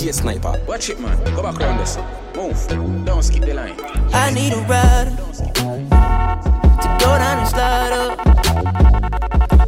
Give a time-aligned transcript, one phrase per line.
[0.00, 0.58] DJ Sniper.
[0.66, 1.22] Watch it, man.
[1.36, 1.98] Go back around this.
[2.34, 3.04] Move.
[3.04, 3.74] Don't skip the line.
[4.14, 8.18] I need a rider to go down and slide up.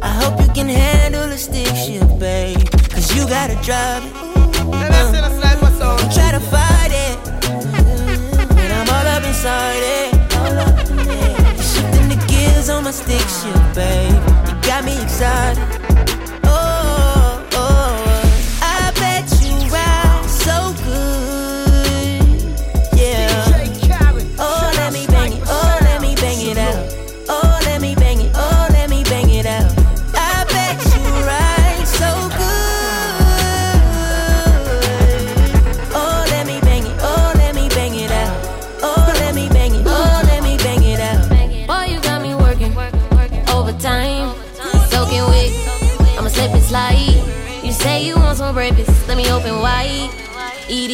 [0.01, 2.57] I hope you can handle a stick shift, babe.
[2.89, 4.13] Cause you gotta drive it.
[4.15, 7.17] Uh, try to fight it.
[8.55, 10.13] When I'm all up inside it.
[11.61, 14.11] Shifting the gears on my stick shift, babe.
[14.47, 15.82] You got me excited.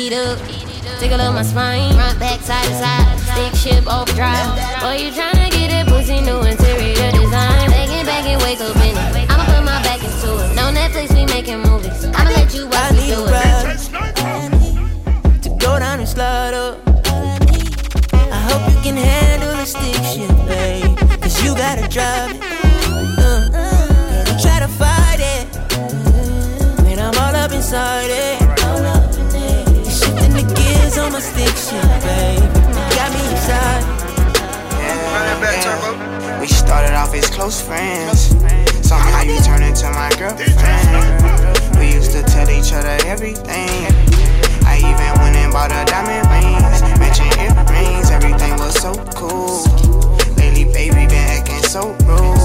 [0.09, 0.39] Eat it up,
[0.99, 1.93] tickle up my spine.
[1.93, 4.57] Front, back, side to side, stick ship off drive.
[4.81, 7.69] Boy, you tryna get that pussy new interior design.
[7.69, 9.29] Bang it, bang it, wake up in it.
[9.29, 10.55] I'ma put my back into it.
[10.55, 12.05] No Netflix, we making movies.
[12.05, 13.77] I'ma let you watch me do it.
[15.43, 16.79] to go down and slide up.
[18.33, 20.97] I hope you can handle the stick shit, babe.
[21.21, 22.41] Cause you gotta drive it.
[23.21, 25.47] Uh, don't try to fight it.
[26.81, 28.48] When I'm all up inside it.
[31.09, 32.37] On my stick shit, babe.
[32.37, 33.85] You got me excited.
[34.77, 36.39] Yeah.
[36.39, 38.29] We started off as close friends.
[38.87, 41.79] Somehow you turned into my girlfriend.
[41.79, 43.89] We used to tell each other everything.
[44.65, 48.11] I even went and bought her diamond rings, matching earrings.
[48.11, 49.63] Everything was so cool.
[50.37, 52.37] Lately, baby, been acting so rude.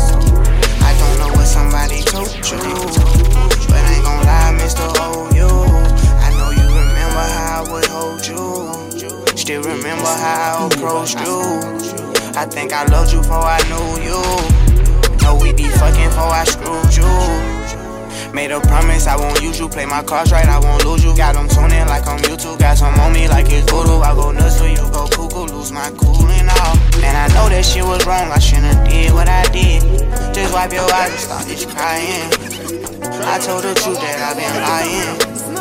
[0.81, 2.65] I don't know what somebody told you,
[3.69, 4.89] but I ain't gon' lie, Mr.
[5.05, 5.35] OU.
[5.35, 5.74] I
[9.45, 11.37] Still remember how I approached you.
[12.33, 14.17] I think I loved you before I knew you.
[15.21, 18.33] Know we be fucking before I screwed you.
[18.33, 19.69] Made a promise I won't use you.
[19.69, 21.15] Play my cards right, I won't lose you.
[21.15, 22.59] Got them tuning like I'm YouTube.
[22.59, 24.01] Got some on me like it's voodoo.
[24.01, 26.79] I go nuts for you, go cuckoo, lose my cool and all.
[27.05, 28.33] And I know that shit was wrong.
[28.33, 29.85] I shouldn't did what I did.
[30.33, 32.33] Just wipe your eyes and start just crying.
[33.29, 35.34] I told the truth that I've been lying.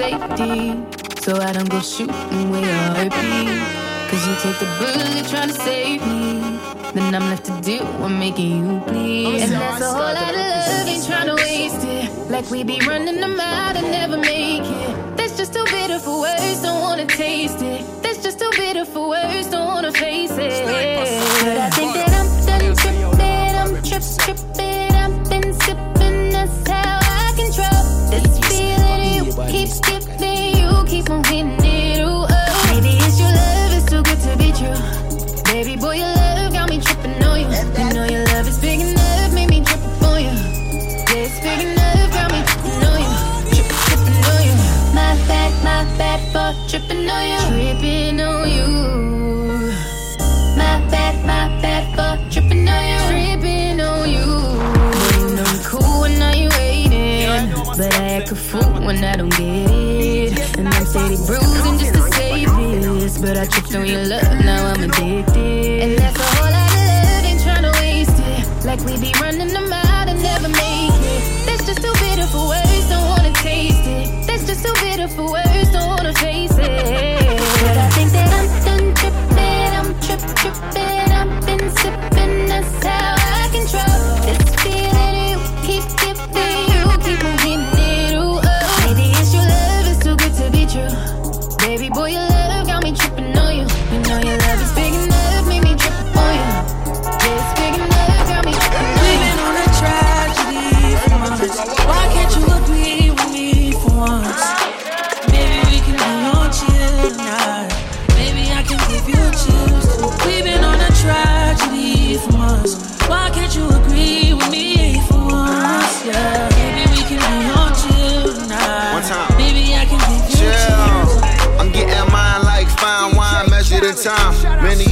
[0.00, 0.56] Safety.
[1.20, 3.80] So I don't go shooting where your heart beat.
[4.08, 6.58] Cause you take the bullet trying to save me.
[6.94, 9.42] Then I'm left to deal with making you bleed.
[9.42, 12.30] And that's a whole lot of love, ain't trying to waste it.
[12.34, 15.16] Like we be running them out and never make it.
[15.16, 17.80] That's just too bitter for words, don't wanna taste it.
[18.02, 20.54] That's just too bitter for words, don't wanna face it.
[21.44, 24.79] But I think that I'm done tripping, I'm trip tripping,
[29.70, 29.99] You
[58.94, 60.58] when I don't get it.
[60.58, 62.50] And I'm steady bruising just to save
[63.00, 63.18] this.
[63.18, 65.82] But I tripped on your love, now I'm addicted.
[65.82, 66.29] And that's a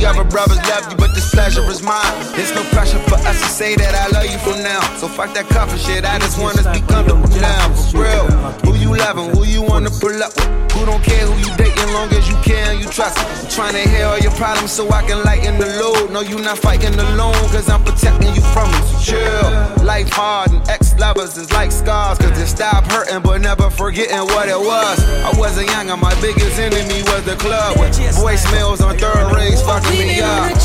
[0.09, 2.03] other brothers left you, but this pleasure is mine.
[2.35, 4.81] There's no pressure for us to say that I love you from now.
[4.97, 6.05] So fuck that cover shit.
[6.05, 7.69] I just want us to be comfortable now.
[7.93, 8.78] For real.
[8.89, 9.37] Who you loving?
[9.37, 10.73] Who you wanna pull up with?
[10.73, 13.19] Who don't care who you dating as long as you care and you trust.
[13.19, 16.11] I'm trying to hear all your problems so I can lighten the load.
[16.11, 18.85] No, you not fighting alone, cause I'm protecting you from it.
[18.89, 19.85] So chill.
[19.85, 22.17] Life hard and ex lovers is like scars.
[22.17, 24.99] Cause they stop hurting but never forgetting what it was.
[25.21, 27.79] I wasn't young and my biggest enemy was the club.
[27.79, 30.57] With voicemails on third rings fucking me up.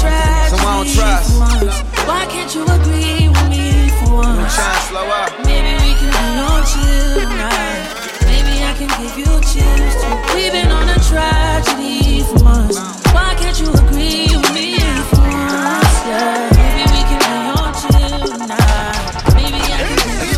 [0.48, 1.44] So I don't trust.
[2.08, 4.56] Why can't you agree with me for once?
[4.56, 5.32] Trying to slow up.
[5.44, 7.24] Maybe we can be on chill tonight.
[7.24, 7.33] Maybe I
[8.88, 10.36] can give you chills too.
[10.36, 12.78] We've been on a tragedy for months.
[13.14, 15.96] Why can't you agree with me for once?
[16.08, 16.50] Yeah.
[16.58, 19.00] Maybe we can be on chill tonight.
[19.36, 20.32] Maybe I can give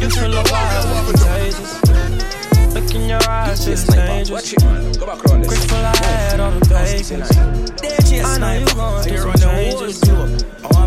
[0.00, 1.72] you You feel a wild, contagious.
[2.74, 4.54] Look in your eyes, it's dangerous.
[6.74, 8.24] Had all the patience.
[8.24, 10.44] I know you going through some changes.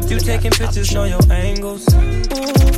[0.10, 1.86] You taking pictures, know your angles.
[1.94, 2.00] Ooh,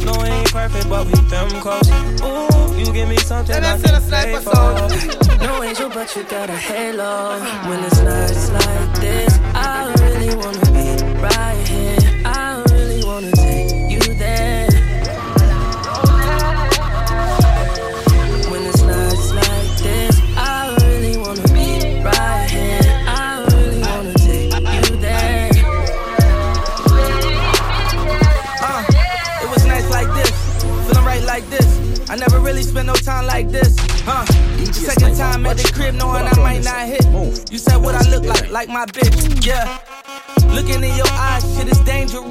[0.03, 1.87] no, it ain't perfect, but we them close.
[2.23, 5.29] Ooh, you give me something I can pay for.
[5.45, 7.39] No angel, but you got a halo.
[7.69, 11.78] When it's nights like this, I really wanna be right here.
[33.29, 34.25] Like this, huh?
[34.57, 37.05] The Second time at the crib, knowing I might not hit.
[37.51, 39.79] You said what I look like, like my bitch, yeah.
[40.53, 42.25] Looking in your eyes, shit is dangerous.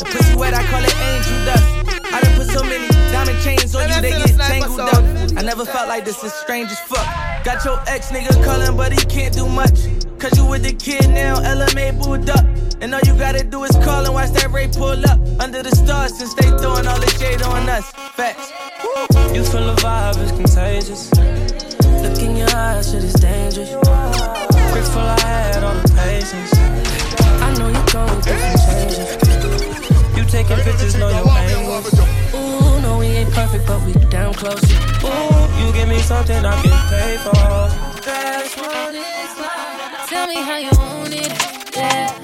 [0.00, 1.64] The pussy wet, I call it angel dust.
[2.12, 5.04] I done put so many diamond chains on you, they get tangled up.
[5.38, 7.06] I never felt like this, is strange as fuck.
[7.44, 9.78] Got your ex nigga calling, but he can't do much.
[10.22, 12.46] Cause you with the kid now, LMA booed up.
[12.80, 15.18] And all you gotta do is call and watch that Ray pull up.
[15.40, 17.90] Under the stars, since they throwing all the shade on us.
[18.14, 18.52] Facts.
[19.34, 21.10] You feel the vibe is contagious.
[22.06, 23.74] Look in your eyes, shit is dangerous.
[24.70, 26.54] Grateful I had all the patience.
[27.42, 29.10] I know you go through some changes.
[30.14, 31.98] You taking pictures, know your angles.
[32.30, 34.62] Ooh, no, we ain't perfect, but we damn close.
[35.02, 37.34] Ooh, you give me something I can pay for.
[38.06, 39.61] That's what it's like.
[40.12, 42.21] Tell me how you want it, yeah.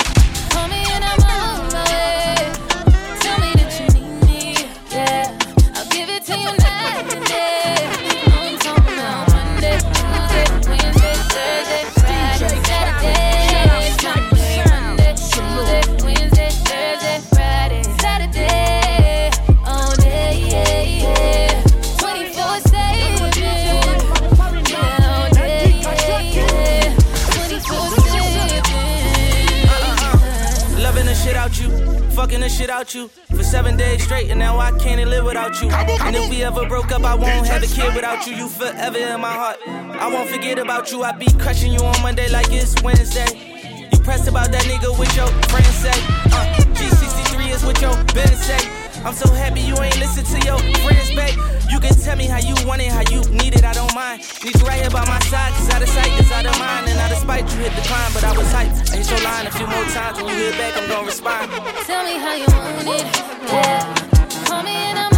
[37.09, 38.37] I won't have a kid without you.
[38.37, 39.57] You forever in my heart.
[39.67, 41.03] I won't forget about you.
[41.05, 43.89] I be crushing you on Monday like it's Wednesday.
[43.91, 45.97] You pressed about that nigga with your friends say.
[46.29, 46.45] Uh,
[46.77, 48.61] G63 is what your Ben say.
[49.09, 51.33] I'm so happy you ain't listen to your friends, babe.
[51.73, 54.21] You can tell me how you want it, how you need it, I don't mind.
[54.45, 56.93] Need you right here by my side, cause out of sight is out of mind.
[56.93, 58.93] And out of spite, you hit the climb, but I was hyped.
[58.93, 61.49] Ain't so lying a few more times when you hit back, I'm gonna respond.
[61.89, 63.09] Tell me how you want it,
[63.49, 64.45] yeah.
[64.45, 65.18] Call me and I'm on my way.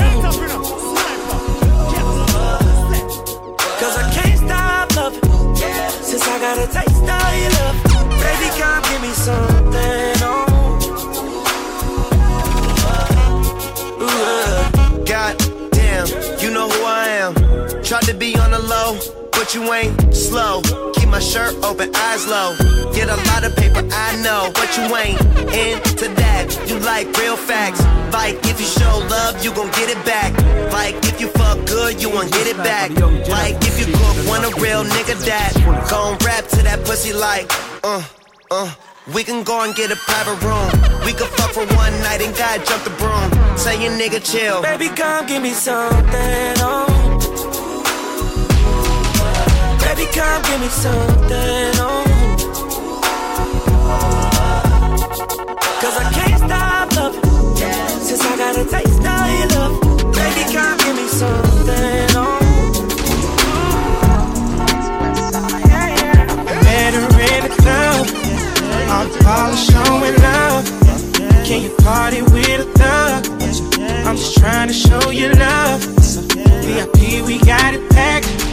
[6.21, 7.77] Since I got a taste of your love.
[8.21, 10.45] Baby, come give me something, oh.
[14.01, 15.33] Ooh, God
[15.71, 16.07] damn,
[16.39, 17.33] you know who I am.
[17.83, 18.99] Tried to be on the low,
[19.41, 20.61] but you ain't slow.
[20.93, 22.55] Keep my shirt open, eyes low.
[22.93, 25.19] Get a lot of paper, I know, but you ain't
[25.49, 26.45] into that.
[26.69, 27.81] You like real facts.
[28.13, 30.31] Like if you show love, you gon' get it back.
[30.71, 32.91] Like if you fuck good, you won't get it back.
[33.29, 35.51] Like if you cook, want a real nigga that
[35.89, 37.49] gon' rap to that pussy like,
[37.83, 38.03] uh,
[38.51, 38.71] uh.
[39.15, 40.69] We can go and get a private room.
[41.03, 43.57] We can fuck for one night and God jump the broom.
[43.57, 44.61] Say your nigga chill.
[44.61, 47.10] Baby, come give me something, oh.
[49.93, 52.05] Baby, come give me something, oh.
[55.81, 57.21] Cause I can't stop loving.
[57.99, 59.81] Since I got a taste of your love.
[60.15, 62.39] Baby, come give me something, oh.
[67.57, 68.07] Club.
[69.27, 70.65] All showing love.
[71.43, 73.25] Can you party with a thug?
[74.07, 75.83] I'm just trying to show you love.
[76.63, 78.50] VIP, we got it packed.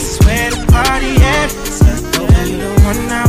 [0.00, 1.52] This is where the party at.
[2.48, 3.19] You the one I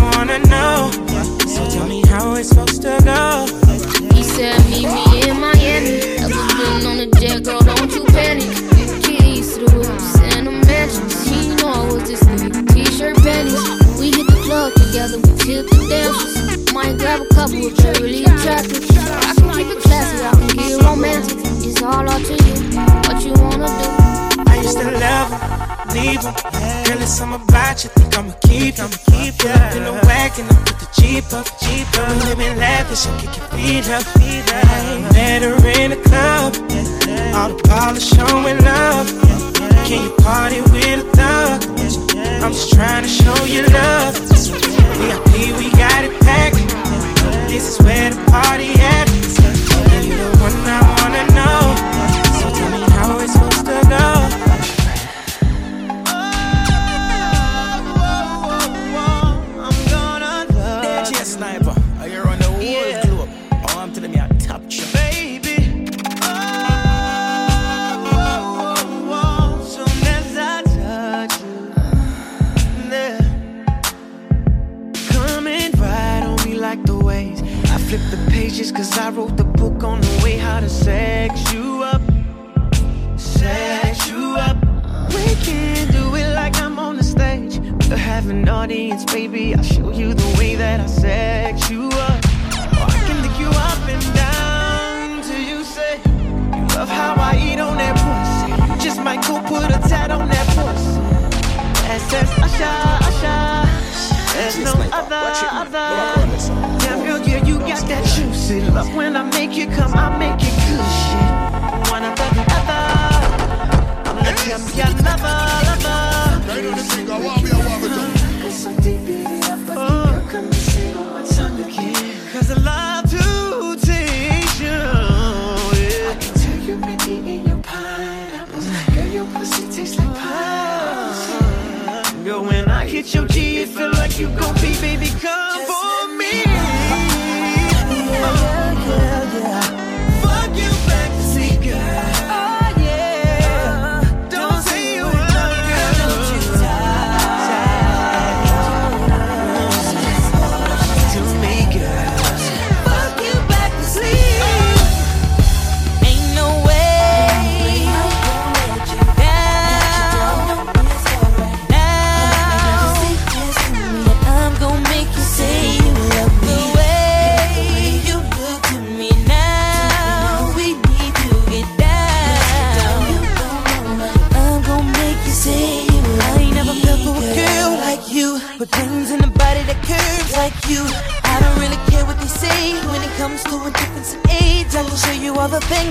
[33.81, 34.30] kick your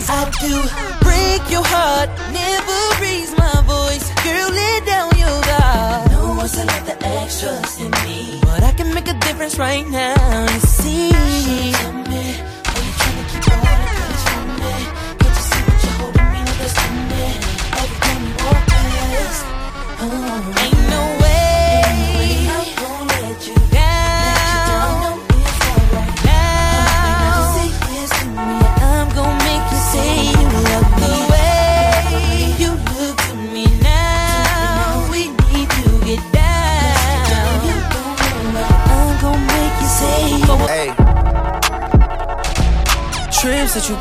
[0.01, 0.55] things I do
[1.03, 2.09] break your heart.
[2.33, 4.51] Never raise my voice, girl.
[4.51, 6.11] Lay down your guard.
[6.13, 10.47] No one's another extras in me, but I can make a difference right now.
[10.57, 10.80] It's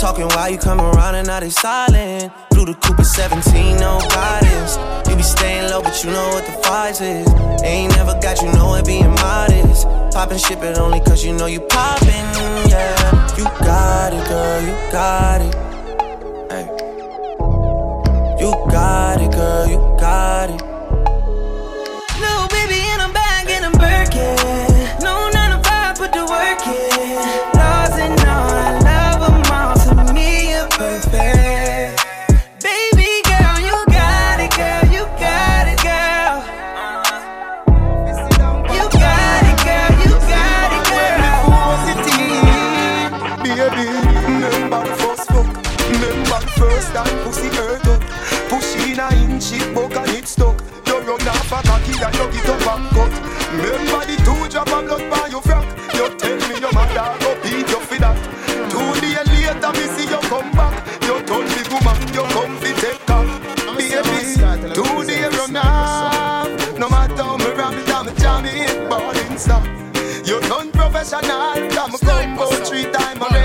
[0.00, 2.32] Talking while you come around and now they silent.
[2.52, 4.78] Blue the Cooper 17, no guidance.
[5.06, 7.28] You be staying low, but you know what the price is.
[7.62, 9.86] Ain't never got you know it being modest.
[10.10, 12.08] Poppin' ship it only cause you know you poppin',
[12.70, 13.36] yeah.
[13.36, 15.54] You got it, girl, you got it.
[16.50, 16.66] Hey.
[18.40, 20.69] You got it, girl, you got it.
[52.02, 53.12] a you get up and cut.
[53.52, 55.66] Remember the two drop of blood by your frack.
[55.94, 58.18] You tell me your mother go beat you for that.
[58.70, 60.74] Two days later me see you come back.
[61.02, 63.28] You told me woman you come fi take off.
[63.76, 66.78] Baby, two days run off.
[66.78, 69.66] No matter how me rap, damn jam it, balling stuff.
[70.26, 73.39] You done professional, I'm a combo three time.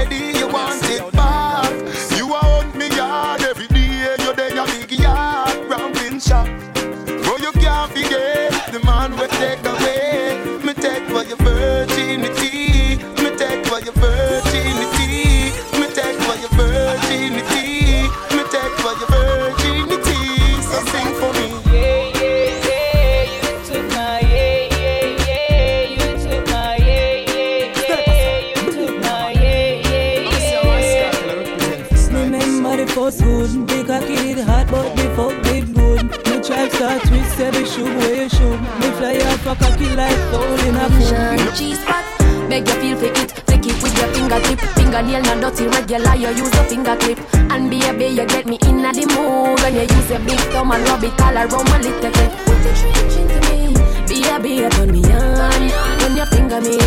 [44.96, 46.16] Fingernail not dirty regular.
[46.16, 47.20] You use a finger clip.
[47.52, 50.88] And baby, you get me in the mood when you use your big thumb and
[50.88, 52.32] rub it all around my little clip.
[52.46, 53.76] Put the trench into me.
[54.08, 55.62] Baby, you turn me on
[56.00, 56.78] when you finger me.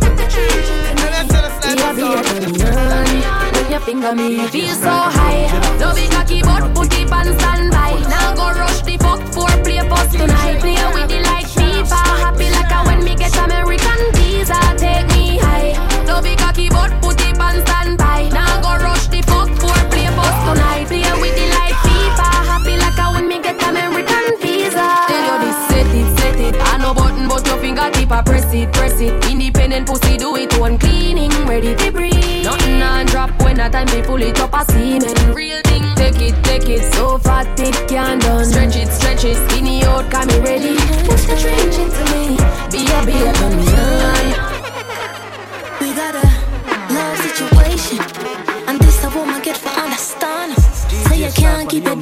[0.00, 1.16] Put the trench into me.
[1.76, 4.48] Baby, you turn me on when you finger me.
[4.48, 5.44] Feel so high.
[5.78, 7.92] No big cocky but put it on standby.
[8.08, 10.60] Now go rush the fuck for play post tonight.
[10.60, 12.00] Play with it like FIFA.
[12.24, 14.58] Happy like a when me get American visa.
[14.78, 15.15] Take
[16.06, 16.36] me high.
[16.36, 18.28] No cocky but put it on standby.
[18.32, 20.86] Now go rush the fuck for play post tonight.
[20.88, 22.28] Play with it like FIFA.
[22.46, 24.86] Happy like a when me get American visa.
[25.08, 26.54] Tell you this, set it, set it.
[26.60, 29.12] I no button but your finger tip I press it, press it.
[29.30, 32.44] Independent pussy do it one cleaning, ready to breathe.
[32.44, 35.34] Nothing on drop when a time they pull it up a semen.
[35.34, 36.94] Real thing, take it, take it.
[36.94, 38.44] So fat it can done.
[38.44, 39.36] Stretch it, stretch it.
[39.48, 40.76] Skinny out, come me ready.
[41.06, 42.36] Push the trench into me.
[42.70, 44.05] Be a, be a, come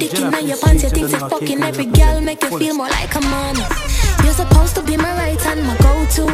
[0.09, 3.15] dick in your pants, you think it's fucking every girl make you feel more like
[3.15, 3.55] a man.
[4.23, 6.27] You're supposed to be my right hand, my go-to,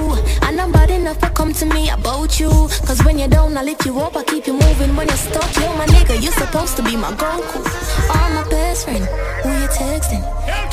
[0.47, 2.49] and I'm bad enough never come to me about you.
[2.87, 4.95] Cause when you're down, I lift you up, I keep you moving.
[4.95, 7.59] When you're stuck, you're my nigga, you're supposed to be my Goku.
[8.15, 9.05] Or my best friend,
[9.43, 10.23] who you texting?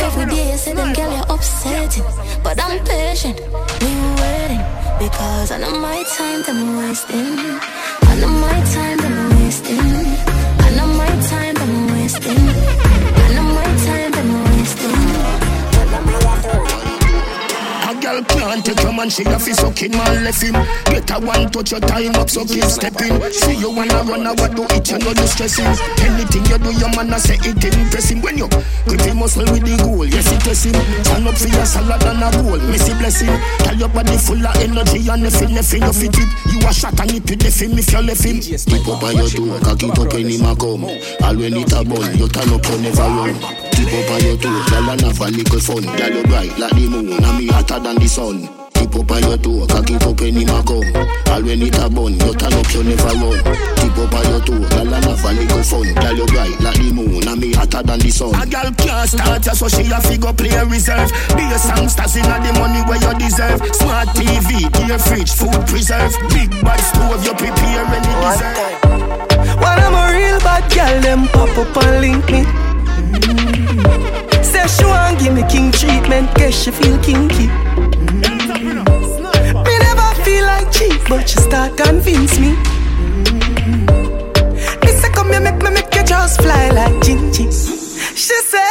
[0.01, 2.05] Every day you say them girl you're upsetting,
[2.43, 3.41] but I'm patient.
[3.81, 4.65] We waiting
[4.99, 7.39] because I know my time that I'm wasting.
[8.11, 10.08] I know my time that I'm wasting.
[18.09, 20.57] Girl can't take your man, she a fi sucking man left him.
[20.89, 23.21] Get a one touch your time up, so keep stepping.
[23.33, 25.69] See you wanna run, I what do it, you know you stressing.
[26.01, 28.23] Anything you do, your man a say it impressing.
[28.23, 28.49] When you
[28.87, 30.77] grip him muscle with the goal, yes it test him.
[31.05, 33.35] Stand up for your salad and a goal, messy blessing.
[33.65, 36.29] Tell your body full of energy and nothing, nothing you fit it.
[36.49, 38.41] You a shot and it with film if you left him.
[38.41, 40.85] Keep up on your toe, cock it up when him a come.
[40.85, 43.68] All when it a bun, you turn up, you never run.
[43.79, 45.87] Keep up on your toe, girl and have a little fun.
[45.97, 48.51] Girl you bright like the moon, and me hotter than the sun.
[48.75, 50.91] Keep up on your toe, cock it up when him come.
[51.31, 53.39] All when it a bun, you turn up, you never run.
[53.79, 55.87] Keep up on your toe, girl and have a little fun.
[55.95, 58.35] Girl you bright like the moon, and me hotter than the sun.
[58.35, 61.15] A girl can't start ya, so she a figure play reserve.
[61.39, 63.63] Be a songsters inna the money where you deserve.
[63.79, 66.11] Smart TV, gear fridge, food preserve.
[66.35, 68.59] Big bad stove, you prepare any dessert.
[69.63, 72.68] When I'm a real bad girl, them pop up and link me.
[74.43, 77.49] Say she want give me king treatment, guess she feel kinky.
[79.67, 82.51] Me never feel like cheap, but she start convince me.
[84.85, 87.47] Me say come here, make me make you just fly like Gingy.
[88.17, 88.68] She say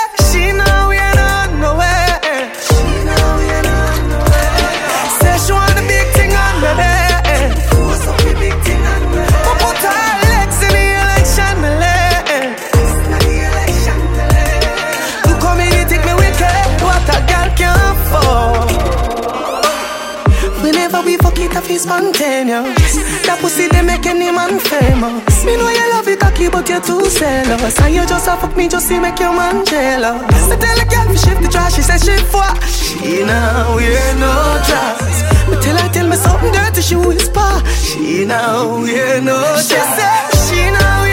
[21.85, 23.25] fuck it, I feel spontaneous.
[23.25, 25.45] That pussy they make any man famous.
[25.45, 27.79] Me know you love it cocky, but you're too zealous.
[27.81, 30.51] And you just a fuck me just to make your man jealous.
[30.51, 32.45] I tell a girl to shift the trash, she says she for.
[32.67, 35.23] She now wear no dress.
[35.49, 37.61] But tell her tell me something dirty, she whisper.
[37.83, 39.69] She now wear no dress.
[39.69, 41.06] She say she now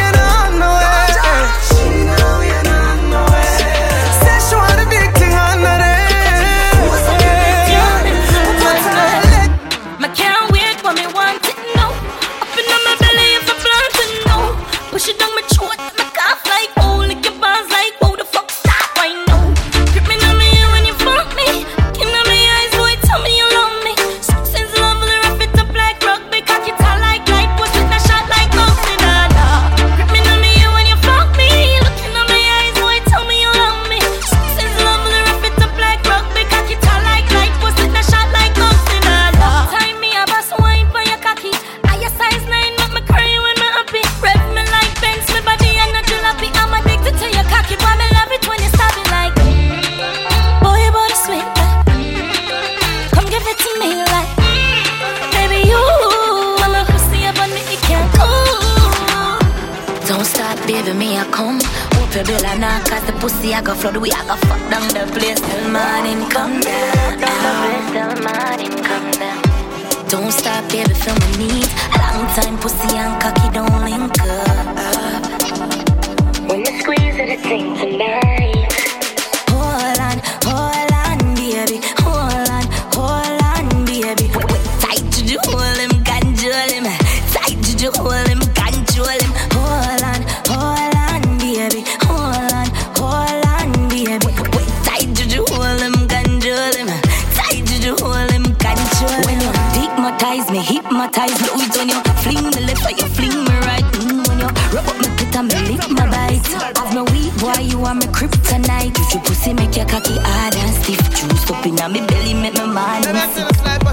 [100.43, 101.39] hypnotized.
[101.39, 103.85] Blow it on you, fling me left, or you fling me right.
[104.03, 106.47] Mm, when you rub up my pit and me lick my bite.
[106.79, 108.91] Have no weak why you are my kryptonite.
[108.91, 112.35] If you should pussy make your cocky hard and stiff, juice up in my belly,
[112.35, 113.47] make my mind sick.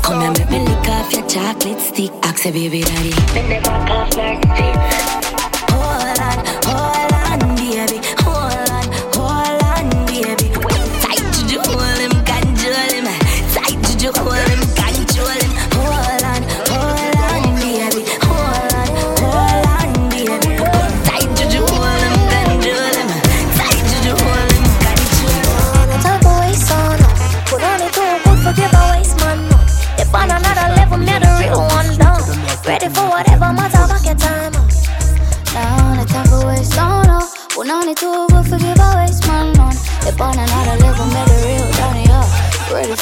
[0.04, 2.12] Come and make me lick off your chocolate stick.
[2.24, 3.14] Ask a baby daddy.
[3.34, 5.22] Me never cough like this.
[5.70, 6.11] Hold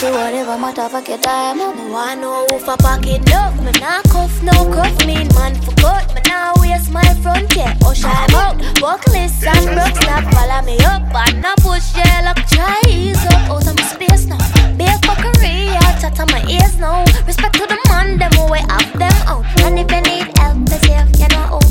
[0.09, 1.77] For whatever matter, back your time on.
[1.77, 3.53] Me want know who for pocket up.
[3.61, 6.15] Me nah cuff, no cuff, mean man for cut.
[6.15, 7.77] Me nah waste my front yeah.
[7.85, 10.25] Oh shy out, buckless and broke snap.
[10.33, 13.51] Follow me up and now push yeah try ease up.
[13.51, 14.37] Out of my space now.
[14.81, 17.05] A fuckery, I chat on my ears now.
[17.27, 19.45] Respect to the man, them who way up them out.
[19.61, 21.68] And if you need help, me say you know oh.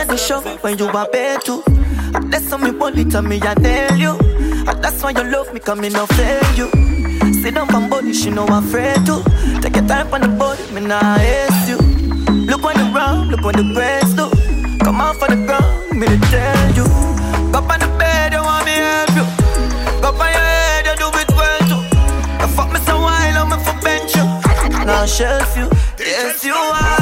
[0.00, 1.62] In the show when you are bed to
[2.30, 4.12] That's how me body tell me I nail you.
[4.66, 6.70] And that's why you love me coming no fail you.
[7.42, 9.22] Sit down from body, she know I'm afraid to.
[9.60, 11.76] Take your time on the body, me nah ace you.
[12.48, 14.30] Look on the ground, look on the breast do
[14.82, 16.86] Come off on the ground, me to tell you.
[17.52, 19.26] Go on the bed, you want me help you.
[20.00, 21.82] Go on your head, you do it well too.
[22.40, 24.24] You fuck me so while, I'm for bench you.
[24.86, 26.99] Now shelf you, yes you are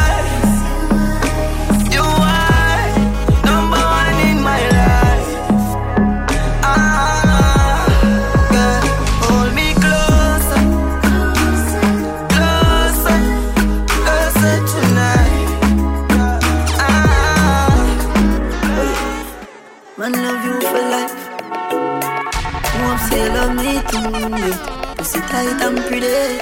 [24.30, 24.52] me too.
[24.96, 26.38] Pussy tight and pretty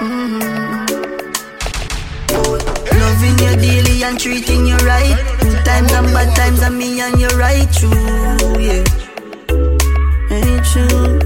[0.00, 0.84] mm-hmm.
[2.98, 5.16] Loving you daily and treating you right.
[5.40, 7.90] Good times and bad times and me and you right true,
[8.60, 8.84] yeah.
[10.30, 11.18] Ain't true.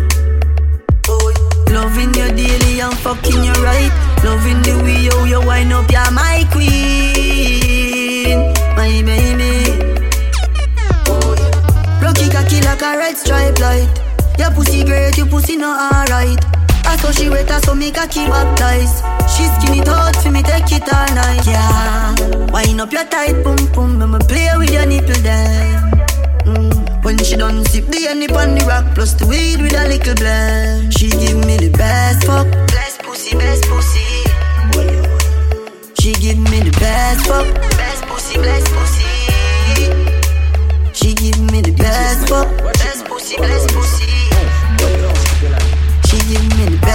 [1.75, 3.93] Loving you daily and fucking you right.
[4.25, 8.39] Loving the way you, you wind up, you're my queen,
[8.77, 9.53] my baby.
[12.03, 13.98] Rocky cocky like a red stripe light.
[14.39, 16.39] Your pussy great, your pussy not alright.
[16.87, 19.05] I saw she wet, I saw me cocky baptized.
[19.29, 22.15] She skin it out for me, take it all night, yeah.
[22.53, 25.93] Wind up your tight boom boom, I'ma play with your nipple then.
[26.47, 27.05] Mm.
[27.05, 30.15] When she done sip the honey on the rock, plus the weed with a little
[30.15, 30.95] blend.
[30.97, 34.25] She give me the best fuck, best pussy, best pussy.
[36.01, 37.47] She give me the best fuck,
[37.77, 39.05] best pussy, best pussy.
[40.95, 44.18] She give me the best fuck, best pussy, best pussy.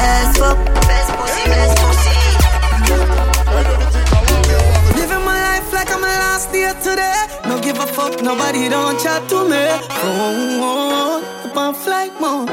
[0.03, 0.57] Best fuck,
[0.89, 2.17] best pussy, best pussy.
[4.99, 7.19] Living my life like I'm a last day today.
[7.47, 9.63] No give a fuck, nobody don't chat to me.
[10.03, 12.49] Oh, up on flight mode.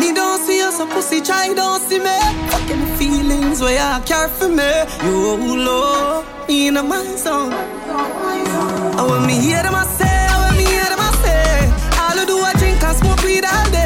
[0.00, 2.18] Me don't see you, so pussy try don't see me.
[2.52, 4.70] Fucking feelings where you care for me.
[5.04, 5.18] You
[5.66, 7.52] low, me in my zone.
[9.00, 11.42] I want me hear them I say, I want me hear them I say.
[12.02, 13.79] All I do I drink and smoke weed all day.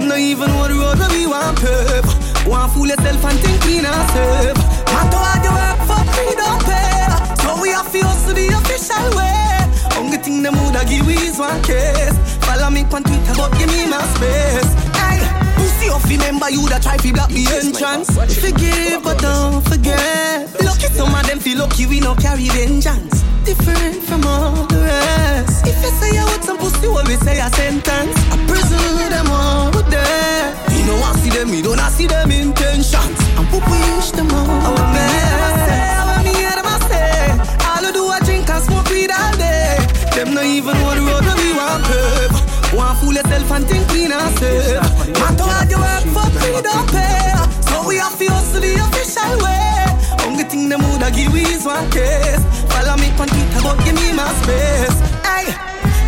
[0.00, 2.08] Them not even the road where we want pave.
[2.48, 4.56] Want fool yourself and think we not safe.
[4.88, 7.04] Matter how you work for free don't pay.
[7.44, 10.00] So we have to hustle the official way.
[10.00, 12.16] Only thing them woulda give we is one case.
[12.48, 14.72] Follow me on Twitter but give me my space.
[14.96, 15.20] Hey,
[15.60, 18.08] pussy off remember you that try to block the entrance.
[18.40, 20.48] Forgive but don't forget.
[20.64, 23.19] Lucky some of them feel lucky we no carry vengeance.
[23.44, 25.66] Different from all the rest.
[25.66, 28.14] If you say you want some pussy, what we say a sentence.
[28.30, 30.54] I presume them all there.
[30.76, 33.18] You know I see them, you don't I see them intentions.
[33.38, 34.46] And we wish them all.
[34.46, 37.32] I I I want me hear them I say.
[37.66, 39.78] All I do I drink and smoke weed all day.
[40.14, 42.36] Them not even the road we want pave.
[42.76, 44.78] Want fool yourself and think we not safe.
[45.18, 47.34] Matter how you work for free don't pay.
[47.66, 49.89] So we have to hustle the official way.
[50.30, 52.38] Only thing them woulda give is one case.
[52.70, 54.94] Follow me on Twitter but give me my space.
[55.26, 55.50] Hey,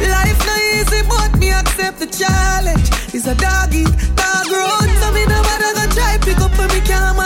[0.07, 2.87] life no easy, but me accept the challenge.
[3.13, 3.83] It's a doggy,
[4.15, 4.91] dog road.
[5.03, 7.19] So me no matter go try pick up when me can't.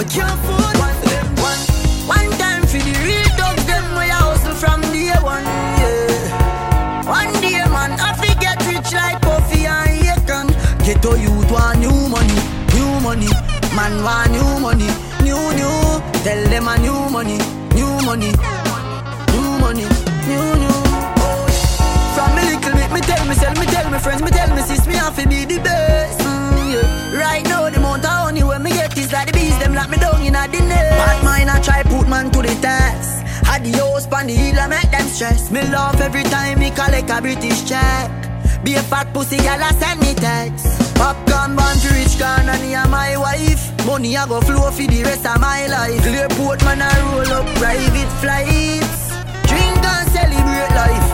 [0.00, 1.24] Me can't afford it.
[1.44, 1.60] One,
[2.08, 5.44] one time for the real dogs, them way I hustle from day one.
[7.04, 10.48] One day, man, I forget rich like Puffy and Akon.
[10.86, 12.40] Get to youth want new money,
[12.72, 13.28] new money.
[13.76, 14.88] Man want new money,
[16.24, 17.38] Tell them a new money,
[17.74, 18.32] new money,
[19.32, 19.86] new money,
[20.28, 20.78] new new.
[22.14, 24.86] From me little bit, me tell myself, me tell me friends, me tell me sis,
[24.86, 26.20] me have to be the best.
[26.20, 27.18] Mm, yeah.
[27.18, 29.90] Right now, the amount of honey when me get is like the bees, them lock
[29.90, 30.98] me down in a net.
[30.98, 33.24] Bad mind, I try put man to the test.
[33.46, 35.50] Had the house pan the hill, I make them stress.
[35.50, 38.10] Me laugh every time me collect a British check.
[38.64, 40.87] Be a fat pussy, y'all send me text.
[40.98, 43.64] Popcorn born to rich corn and and my wife.
[43.86, 46.02] Money I go flow for the rest of my life.
[46.02, 49.14] Clearport man I roll up private flights.
[49.48, 51.08] Drink and celebrate life.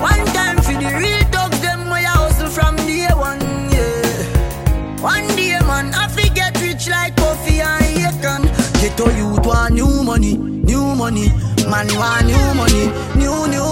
[0.00, 3.40] One time for the real dogs, them way I hustle from day one,
[3.72, 5.00] yeah.
[5.00, 8.42] One day, man, I forget rich like Puffy and Akon.
[8.80, 11.28] Get to youth want new money, new money.
[11.70, 13.70] Man want new money, new new.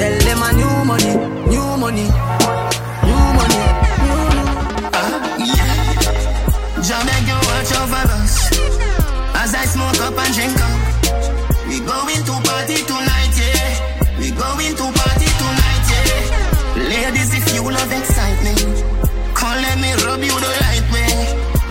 [0.00, 1.12] Tell them a new money,
[1.52, 2.08] new money,
[6.86, 8.46] Jah beg you watch over us.
[9.34, 10.78] As I smoke up and drink up.
[11.66, 14.06] We going to party tonight, yeah.
[14.22, 16.86] We going to party tonight, yeah.
[16.86, 18.62] Ladies, if you love excitement
[19.34, 21.10] Come let me rub you the right way.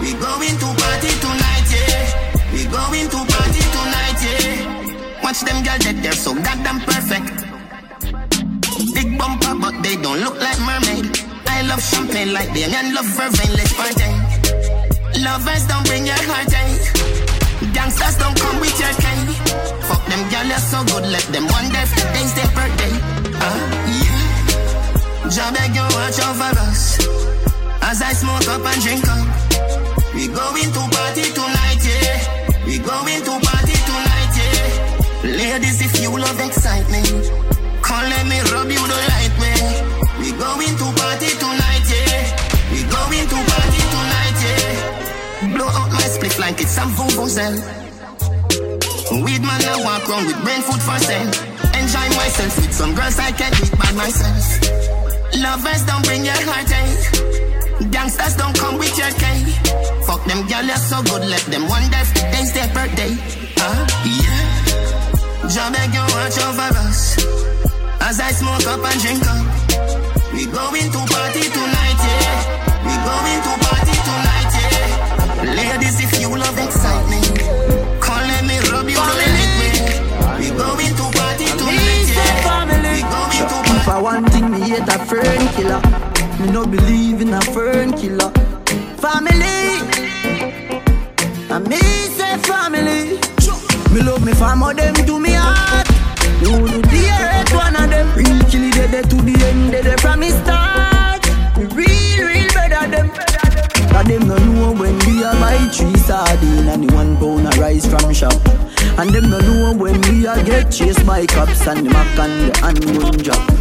[0.04, 2.51] We going to party tonight, yeah.
[2.51, 5.23] We going to party tonight, yeah.
[5.23, 7.32] Watch them girls that they're so goddamn perfect.
[8.91, 11.08] Big bumper, but they don't look like mermaid.
[11.47, 13.56] I love champagne like they and love vervain.
[13.56, 14.24] Let's party.
[15.23, 16.75] Lovers don't bring your heart eh?
[17.71, 19.28] Gangsters don't come with your cane.
[19.88, 21.06] Fuck them girl, you're so good.
[21.08, 22.93] Let them wonder if today's their birthday.
[23.39, 23.60] Uh,
[23.95, 25.30] yeah.
[25.32, 26.99] Jah beg you watch over us
[27.82, 29.28] as I smoke up and drink up.
[30.13, 32.65] We going to party tonight, yeah.
[32.65, 35.32] We going to party tonight, yeah.
[35.39, 37.32] Ladies, if you love excitement,
[37.82, 39.63] come let me rub you the right way.
[40.19, 41.64] We going to party tonight,
[46.29, 47.61] split like it's some vuvuzela.
[49.23, 51.29] Weed man, I walk around with brain food for sale.
[51.77, 54.45] Enjoy myself with some girls I can't beat by myself.
[55.38, 57.91] Lovers don't bring your heart ache.
[57.91, 59.45] Gangsters don't come with your cane.
[60.07, 61.23] Fuck them girl, you're so good.
[61.29, 63.13] Let them wonder if today's their birthday.
[63.61, 65.49] Uh, yeah.
[65.53, 67.21] Jah beg you watch over us
[68.01, 69.45] as I smoke up and drink up.
[70.33, 72.39] We going to party tonight, yeah.
[72.85, 73.74] We going to party.
[75.45, 77.38] Ladies, if you love excitement,
[78.01, 79.75] come let me rub you the right way.
[80.39, 82.65] We going to party tonight, yeah.
[82.65, 85.81] We going to If I want thing, me hate a fern killer.
[86.39, 88.31] Me no believe in a fern killer.
[88.97, 89.86] Family,
[91.53, 91.77] and me
[92.17, 93.19] say family.
[93.93, 95.88] Me love me family, them to me heart.
[96.41, 98.08] You do the hate one of them.
[98.17, 101.23] Real kill it dead to the end, dead from me start.
[101.55, 103.35] Me real, real better them.
[103.95, 107.86] Cause them no know when we a buy three sardine and one pound a rice
[107.86, 108.34] from shop.
[108.99, 112.53] And them no know when we a get chased by cops and the mac and
[112.53, 113.55] the handgun job.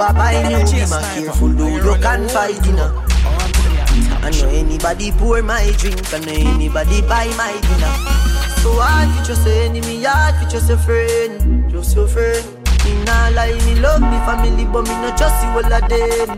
[0.00, 0.86] When you new?
[0.88, 3.04] My careful, do you can fight, you know.
[4.22, 7.94] I know anybody pour my drink, I know anybody buy my dinner.
[8.60, 12.44] So hard for just a enemy, hard for just a friend, just your friend.
[12.84, 16.28] Me nah lie, me love me family, but me not just see all of them.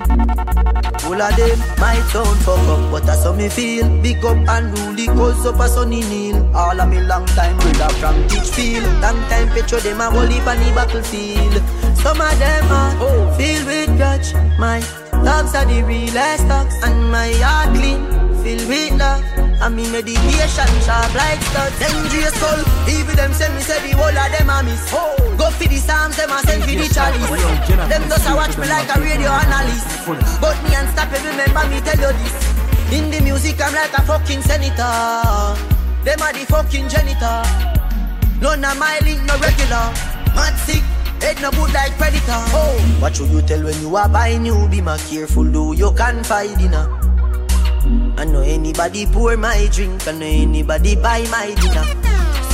[1.05, 3.89] All of them my sound fuck up, but that's how me feel.
[4.03, 6.57] Big up and rule cause up a sunny kneel.
[6.57, 8.85] All of me long time brother from Teachfield.
[9.03, 11.82] Long time picture them a whole heap on the battlefield.
[12.03, 13.31] Some of them are oh.
[13.39, 14.35] filled with grudge.
[14.59, 14.83] My
[15.23, 18.03] dogs are the realest dogs, and my heart clean,
[18.43, 19.23] filled with love.
[19.63, 21.79] And me meditation sharp like studs.
[21.79, 22.59] Dangerous soul,
[22.91, 24.83] even them send me say the whole of them a miss.
[24.91, 25.15] Oh.
[25.39, 27.23] Go for the psalms, them a send for the chalice.
[27.23, 29.87] Oh, them just a watch me like a radio analyst.
[30.43, 32.35] But me and unstoppable, remember me tell you this.
[32.91, 34.91] In the music, I'm like a fucking senator.
[36.03, 37.47] Them are the fucking janitor.
[38.43, 39.87] None of my link no regular.
[40.35, 40.83] Mad sick,
[41.23, 42.43] Head no good like predator.
[42.53, 44.69] Oh, what should you tell when you are buying new?
[44.69, 46.89] Be my careful, do you confide in her.
[48.17, 51.85] I know anybody pour my drink, I know anybody buy my dinner.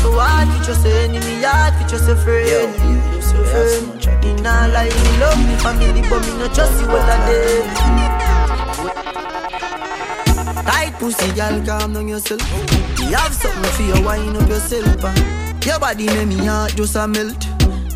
[0.03, 2.75] So hard for just enemy, hard for just a friend.
[3.15, 4.25] Just a friend.
[4.25, 7.65] In all life, me love me family, but me not just see what I did.
[10.65, 12.41] Tight pussy, girl, calm down yourself.
[13.01, 15.05] You have something for you, wind up yourself.
[15.05, 15.15] uh.
[15.65, 17.47] Your body make me heart just a melt.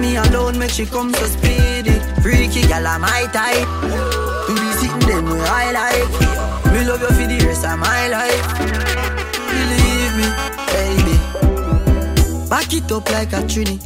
[0.00, 1.98] Me alone make she come so speedy.
[2.20, 3.68] Freaky gal, I'm my type.
[4.46, 6.72] Do the sitting them where I like.
[6.72, 8.42] Me love you for the rest of my life.
[9.50, 10.28] Believe me,
[10.74, 11.16] baby.
[12.48, 13.78] Back it up like a trini.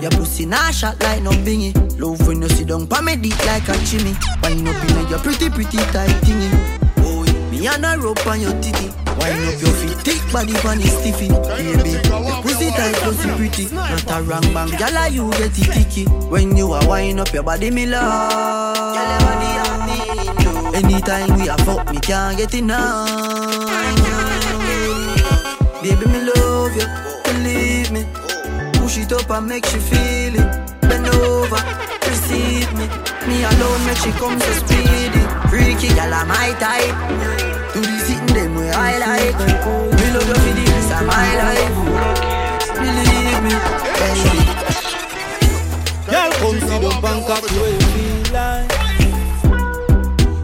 [0.00, 1.74] Your pussy nah shot like no bingy.
[2.00, 4.14] Love when you sit down pa me deep like a chimney.
[4.42, 6.69] Wind up in your pretty pretty tight thingy.
[7.60, 8.86] Me and a rope on your titty.
[9.20, 11.28] Wind up your feet, thick body pan is stiffy.
[11.28, 13.74] Baby, your pussy tight, pussy pretty.
[13.74, 16.06] Not a wrong bang, gyal you get it ticky.
[16.30, 18.96] When you are wind up your body, me love.
[20.74, 23.10] Anytime we a fuck, me can't get enough.
[25.82, 26.86] Baby, me love you,
[27.24, 28.06] believe me.
[28.80, 30.80] Push it up and make you feel it.
[30.80, 31.62] Bend over,
[32.08, 33.09] receive me.
[33.28, 35.22] Me alone make she come so speedy.
[35.50, 36.94] Freaky gal, I'm my type.
[37.74, 39.36] Do the sitting them where I like.
[39.38, 41.76] Me love you for the rest my life.
[42.80, 43.52] Believe me,
[44.00, 44.34] baby.
[46.10, 48.70] Girl, come see the Bangkok the way you feel like.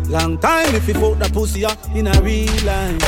[0.09, 3.03] Long time if you fuck the pussy up in a real life.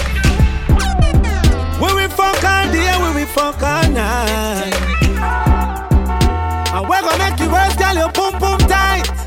[1.80, 4.74] When we fuck all day, when we fuck all night.
[6.74, 9.17] And we're gonna make you worse, girl, you pum pum tight.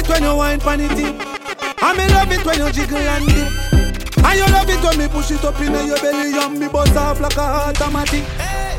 [0.00, 0.90] Hey, it when you wine pon it.
[0.90, 3.52] And me love it when you jiggle and dip.
[4.24, 6.96] And you love it when me push it up in your belly and me bust
[6.96, 8.24] off like a automatic.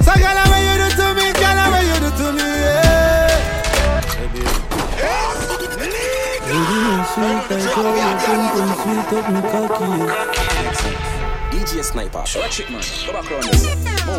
[0.02, 4.02] So girl, how you do to me, girl, how you do to me, yeah.
[6.50, 7.86] Baby, you sweet like how
[8.42, 9.94] you pum sweet up me cocky.
[11.52, 12.82] DJ Sniper, watch it man.
[13.06, 13.64] Go back around this.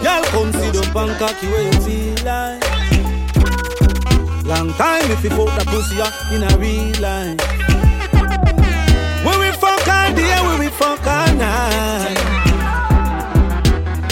[0.05, 2.72] Girl, come see the Bangkok where you feel like.
[4.53, 7.41] Long time if you fuck the pussy up in a real life.
[9.25, 12.19] When we fuck all day, when we fuck all night.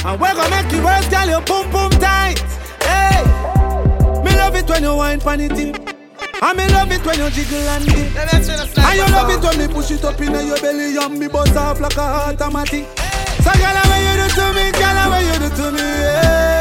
[0.03, 2.41] And we're gonna make you worse, girl, you pum pum tight.
[2.81, 3.21] Hey,
[4.25, 5.53] me love it when you wine pon it.
[5.53, 8.17] And me love it when you jiggle and dip.
[8.17, 11.55] And you love it when me push it up in your belly and me bust
[11.55, 12.87] off like a automatic.
[13.45, 16.60] So girl, how you do to me, girl, how you do to me, yeah.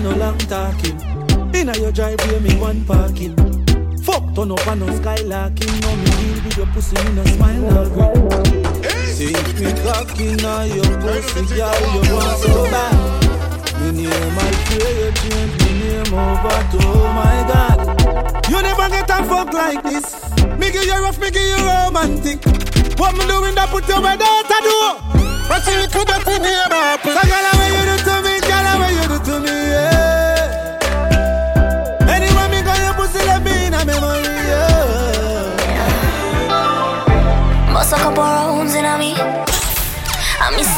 [0.00, 1.00] No long talking.
[1.54, 3.34] Inna your driveway, me one parking.
[4.02, 5.74] Fuck turn up and no skylarking.
[5.82, 8.44] No me deal with your pussy, me no smile or.
[9.18, 13.18] Think me cocky now your pussy, girl, you want so bad.
[13.80, 18.48] Me name I pray you change me name over to oh my God.
[18.50, 20.06] You never get a fuck like this.
[20.58, 22.44] Me give you rough, me give you romantic.
[22.98, 25.08] What me doing that put your head out a door?
[25.48, 27.97] But you could not here, my So girl, how you do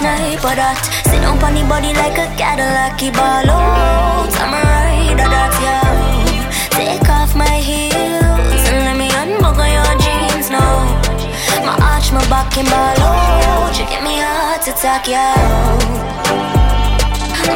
[0.00, 0.80] sniper that.
[1.04, 5.52] Sit on the body like a Cadillac out I'm a rider that,
[6.70, 10.88] Take off my heels And let me unbuckle your jeans now
[11.66, 12.68] My arch, my back and
[13.78, 16.59] You give me heart attack, yeah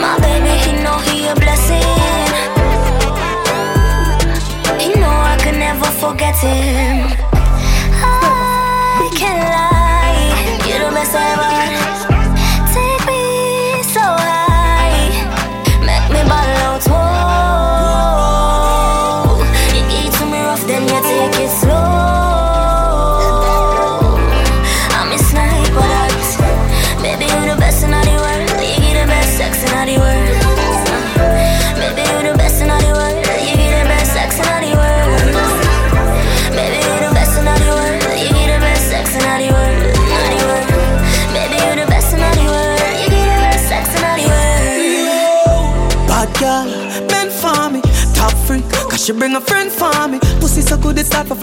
[0.01, 1.83] My baby, he know he a blessing
[4.81, 7.34] He know I could never forget him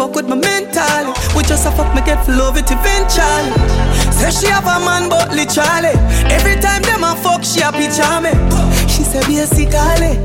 [0.01, 1.13] fuck with my mentally.
[1.35, 3.51] We just a fuck me get love it eventually.
[4.17, 5.93] Say she have a man but literally.
[6.33, 8.33] Every time them a fuck she a picture me.
[9.11, 10.15] Say basically.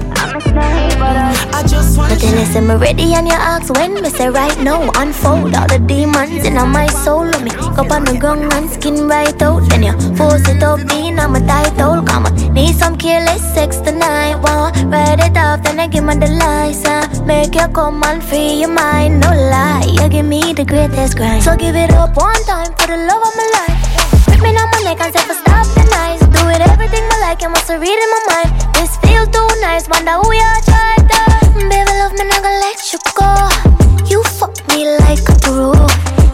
[0.56, 4.28] I just want But then you say me ready and you ask when me say
[4.28, 7.24] right now Unfold all the demons in my soul.
[7.24, 9.68] Let me go on the ground and skin right out.
[9.68, 13.78] Then you force it up in on my title Come on, need some careless sex
[13.78, 18.22] tonight Wow, ride it off then I give me the license Make you come and
[18.22, 21.42] free your mind No lie, you give me the greatest grind.
[21.42, 24.26] So give it up one time for the love of my life.
[24.26, 25.45] Put me on my neck and say for
[26.56, 28.74] stop the nice Do it everything I like, you must read in my mind.
[28.74, 31.20] This feels too nice, wonder who you tried to.
[31.68, 33.30] Baby love me, not gonna let you go.
[34.08, 35.74] You fuck me like a pro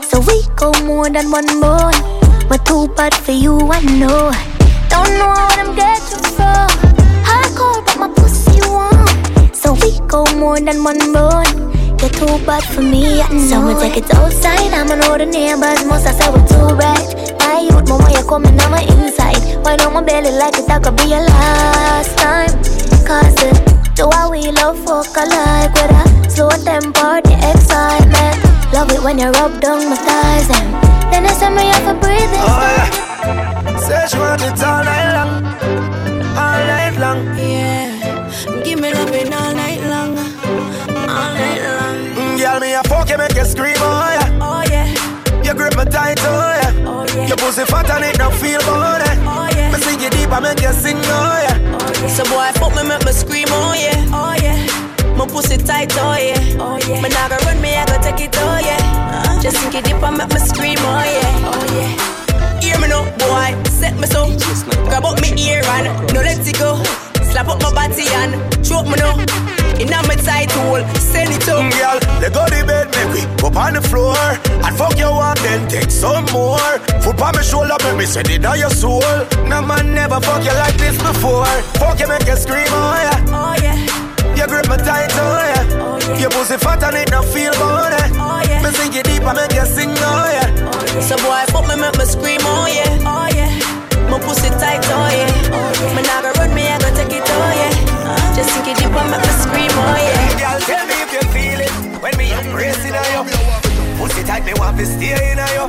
[0.03, 1.95] So we go more than one bone
[2.49, 4.31] But too bad for you, I know.
[4.89, 6.69] Don't know what I'm get you from.
[7.25, 9.07] Hardcore, but my pussy warm.
[9.55, 13.37] So we go more than one bone You're too bad for me, I mm-hmm.
[13.37, 13.49] know.
[13.49, 17.61] Someone take it outside, I'ma know the neighbors Must I say we're too bright My
[17.61, 19.22] youth, mama, you coming my inside
[19.63, 22.51] Why on my belly like it, that could be your last time
[23.07, 23.51] Cause the
[23.95, 28.37] do I we love fuck alike with a slow tempo, the excitement.
[28.73, 30.75] Love it when you rub down my thighs and
[31.13, 32.41] then I send me off a breathing.
[32.41, 35.45] Oh yeah, say she want it all night long,
[36.41, 37.21] all night long.
[37.37, 41.97] Yeah, give me loving all night long, all night long.
[42.17, 44.39] Mm, girl, me a fuck you make you scream, oh yeah.
[44.41, 44.89] Oh yeah,
[45.45, 46.89] you grip me tight, oh yeah.
[46.89, 49.03] Oh yeah, your pussy fat and it don't feel good.
[49.03, 49.05] Eh.
[49.05, 49.32] Oh yeah, me sing
[50.03, 52.07] you deep, I make you sing, oh yeah.
[52.09, 55.17] So boy, fuck me, make me scream, oh yeah, oh yeah.
[55.17, 57.01] My pussy tight, oh yeah, oh yeah.
[57.01, 58.79] Me nah go run me, I go take it, oh yeah.
[59.27, 62.61] Uh, just sink it deep and make me scream, oh yeah, oh yeah.
[62.61, 64.27] Hear me now, boy, set me so.
[64.89, 66.83] Grab up me ear and no let it go.
[67.31, 68.35] Slap up my body and
[68.65, 69.17] choke me now.
[69.81, 73.23] Inna my tight hole, send it to mm, Girl, let go the bed, make we
[73.47, 74.17] up on the floor.
[74.65, 76.59] And fuck you up, then take some more.
[77.03, 79.03] Foot on my shoulder, make me send it on your soul.
[79.49, 81.47] No man never fuck you like this before.
[81.81, 83.19] Fuck you, make you scream, oh yeah.
[83.33, 83.79] Oh yeah.
[84.37, 86.19] You grip me tight, oh yeah, oh, yeah.
[86.19, 88.09] Your pussy fat and it not feel good, eh.
[88.17, 88.63] Oh yeah.
[88.65, 91.01] Me sing it deep, I make you sing, oh yeah, oh, yeah.
[91.05, 93.03] So boy, fuck me, make me scream, oh yeah.
[93.05, 93.51] Oh yeah.
[94.09, 95.95] My pussy tight, oh yeah, oh, yeah.
[95.97, 98.35] Me nah go run me, I go take it, oh yeah.
[98.35, 99.21] Just sink it deep and make
[100.73, 101.73] tell me if you feel it.
[102.03, 103.23] When me embracing you
[103.99, 105.67] Pussy tight, me want to stay in you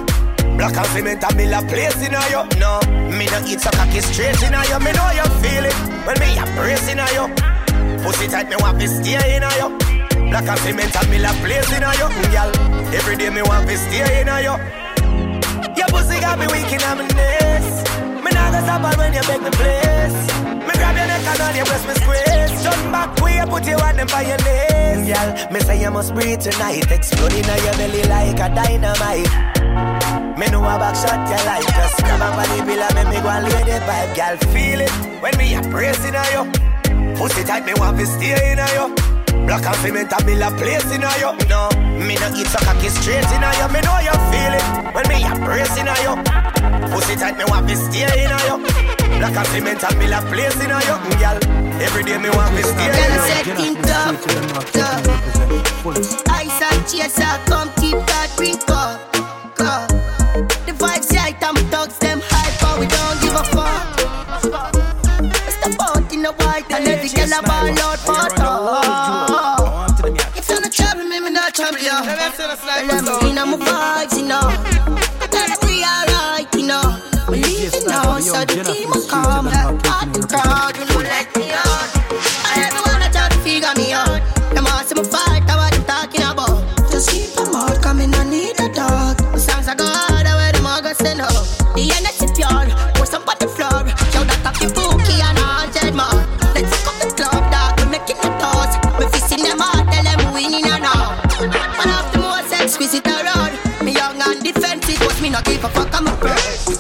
[0.58, 2.82] Black and cement and me la place in you No,
[3.18, 5.78] me no eat so cocky straight in you Me know you feel it.
[6.08, 7.26] When me embracing you
[8.04, 9.70] Pussy tight, me want to stay in you
[10.32, 12.52] Black and cement and me la place in you Girl,
[12.98, 14.56] every day me want to stay in you
[15.78, 19.44] Your pussy got me weak in my knees Me nah go stop when you make
[19.44, 20.20] me place
[20.68, 23.76] Me grab your neck and on your breast me squeeze Turn back way, put you
[23.76, 26.90] on them by your knees Girl, me say you must breathe tonight.
[26.90, 29.54] Exploding on your belly like a dynamite.
[30.38, 33.30] Me know a back shot you like Just grab a body pillar, make me go
[33.30, 37.66] and lay the vibe Girl, feel it when me a praising on you Pussy tight,
[37.66, 39.13] me want to stay in on you
[39.46, 41.70] Black and cement and me la place in you No,
[42.00, 45.08] me no eat so cocky straight in a you Me know you feel it when
[45.10, 46.16] me a praising on you
[46.92, 48.58] Pussy tight, me want to stay in a you
[49.20, 51.38] Black and cement and me la place in you mm, Girl,
[51.82, 54.16] every day me want to stay in a you setting top,
[54.72, 55.24] top
[56.30, 59.02] Ice and chaser, come keep that drink up,
[59.60, 59.90] up.
[60.66, 64.04] The vibes right, I'm thugs, them hype, but we don't give a fuck.
[65.52, 68.00] Step out in the white and every girl a ball out
[72.84, 74.44] Let me in on my vibes, you know.
[75.32, 77.00] That we alright, you know.
[77.30, 81.32] We leave it now, so the team will come Hot the crowd, you know, let
[81.38, 81.88] me out
[82.52, 84.20] I never wanna try to figure me out.
[84.52, 86.60] Them all see me fight, I what them talking about
[86.92, 89.16] Just keep them out, coming, I need a dog.
[89.32, 91.32] My songs are go harder, where them all go send up.
[91.74, 92.23] The energy
[105.44, 106.34] give a fuck, I'm a pro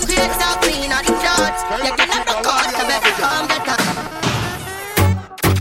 [0.08, 3.80] Create so clean, all the clothes You cannot out, so baby, come get up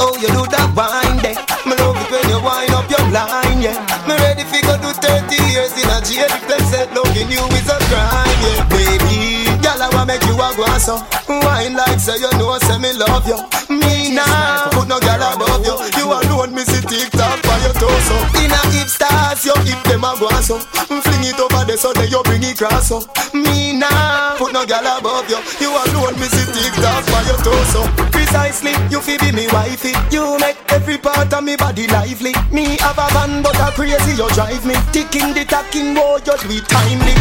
[0.03, 1.39] Oh, you do that wine there.
[1.63, 3.79] Me love it when you wind up your line, yeah.
[4.03, 6.27] Me ready fi go do 30 years in a jail.
[6.27, 8.67] If them said loving you is a crime, yeah.
[8.67, 10.99] Baby, girl, I wanna make you a go so.
[11.31, 13.39] Wine like say you know, say me love you.
[13.71, 15.79] Me nah, put no girl above you.
[15.95, 18.17] You alone, me TikTok for your torso.
[18.45, 20.61] In a hip stars, you hip them a go so.
[20.93, 23.09] Mm, fling it over there so that you bring it cross up.
[23.33, 25.41] Me nah, put no gal above you.
[25.57, 27.89] You alone me see TikTok by your torso.
[28.13, 29.97] Precisely, you fi be me wifey.
[30.13, 32.37] You make every part of me body lively.
[32.53, 34.77] Me have a van, but a crazy you drive me.
[34.93, 37.17] Ticking the tacking, boy, oh, you do it timely.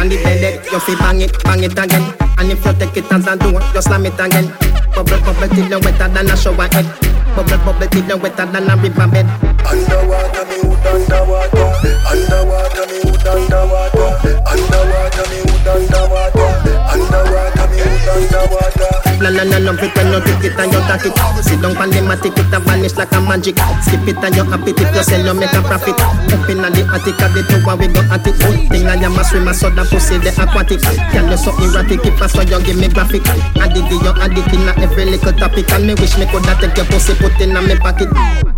[0.00, 2.29] On the bed, you fi bang it, bang it again.
[2.40, 4.48] And if you take it as a door, you slam it again.
[4.96, 6.88] Bubble, bubble till you wetter than a shower head.
[7.36, 9.28] Bubble, bubble till you wetter than a river bed.
[9.68, 11.68] Underwater, me hood underwater.
[12.08, 14.40] Underwater, me hood underwater.
[14.48, 16.48] Underwater, me hood underwater.
[16.88, 17.59] Underwater,
[18.10, 18.90] underwater.
[19.20, 21.44] La la la love it when you take it and you take it.
[21.44, 23.56] Sit down on the mat, it and vanish like a magic.
[23.84, 26.00] Skip it and you happy if you sell, you make a profit.
[26.00, 28.36] Up in the attic of the tower, we go at it.
[28.72, 30.80] Thing like you must swim, so the pussy the aquatic.
[31.12, 33.20] Can you so erratic, if I saw you give me graphic.
[33.60, 37.12] Addict, you addict in every little topic, and me wish me coulda take your pussy,
[37.20, 38.08] put in a me pocket.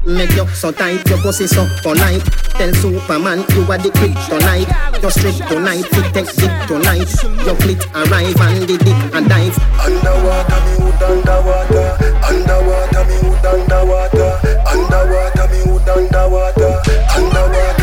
[0.07, 2.23] Make you so tight, your pussy so polite.
[2.55, 4.71] Tell Superman you are the kryptonite.
[5.03, 7.11] Your strip tonight, fit take dick tonight.
[7.43, 9.59] Your clit arrive and the dick and dive.
[9.85, 11.97] Underwater, me underwater.
[12.23, 13.17] Underwater, me
[13.51, 14.41] underwater.
[14.67, 16.83] Underwater, me underwater.
[17.17, 17.82] Underwater.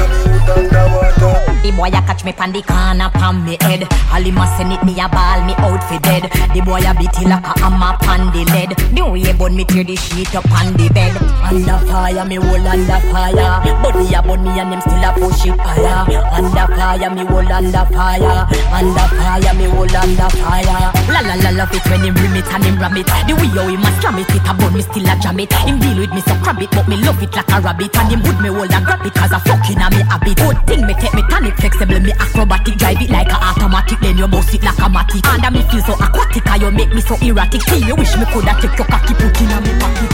[1.61, 3.83] The boy a catch me pan the corner pan me head.
[4.15, 6.23] All him a send it me a ball me out for dead.
[6.55, 8.71] The boy a beat like a hammer pan the lead.
[8.95, 11.11] The way bun me tear the sheet up on the bed.
[11.43, 13.59] Under fire me hold under fire.
[13.83, 16.07] Body a bun me and him still a push it higher.
[16.31, 18.47] Under fire me hold under fire.
[18.71, 20.91] Under fire me hold under fire.
[21.11, 23.07] La la la love it when him rim it and him ram it.
[23.27, 25.51] The way how him a slam it, it a bun me still a jam it.
[25.67, 27.91] Him deal with me so crab it, but me love it like a rabbit.
[27.99, 30.39] And him would me hold and grab it cause a fucking a me habit.
[30.39, 33.99] Good thing me take me tonic flexible, me acrobatic, drive it like a automatic.
[33.99, 35.25] Then you bounce it like a matic.
[35.25, 37.61] And me feel so aquatic, and you make me so erratic.
[37.61, 40.11] Till you wish me coulda take your cocky put in a me pocket.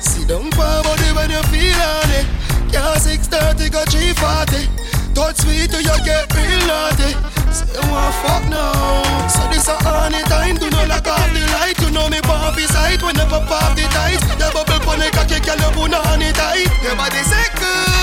[0.00, 2.26] Sit down for body when you feel on it.
[2.72, 4.68] Yeah, 630 go 340.
[5.14, 7.16] Touch sweet till you get real naughty.
[7.50, 9.02] Say want fuck now.
[9.28, 11.78] So this a honey time to know like off the light.
[11.80, 14.20] You know me pop sight whenever pop the tight.
[14.36, 16.68] Your bubble pon the cocky, girl you put on it tight.
[16.84, 17.98] Your body say good.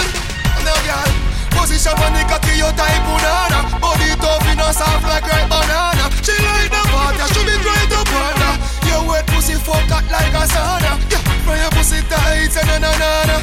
[0.66, 1.24] Girl.
[1.66, 3.66] Position on the cocky, you type banana.
[3.82, 6.13] Body tough, you know soft like ripe banana.
[6.22, 8.38] She like the water, she be right up on
[8.86, 10.93] Your wet pussy fuck hot like a sauna.
[11.09, 13.38] Yeah, from your pussy tight, say na na na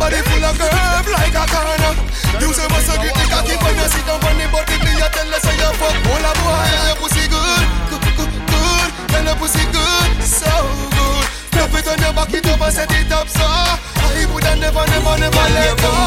[0.00, 1.92] Body full of curve like a corner.
[2.40, 5.08] You say must get the cocky when you sit down on the body Me you
[5.12, 9.20] tell us say you fuck all a boy your pussy good, good, good, good Tell
[9.20, 10.48] your pussy good, so
[10.96, 11.24] good.
[11.52, 14.80] Flip it on your back, it up and set it up so I would never,
[14.80, 16.05] never, never let go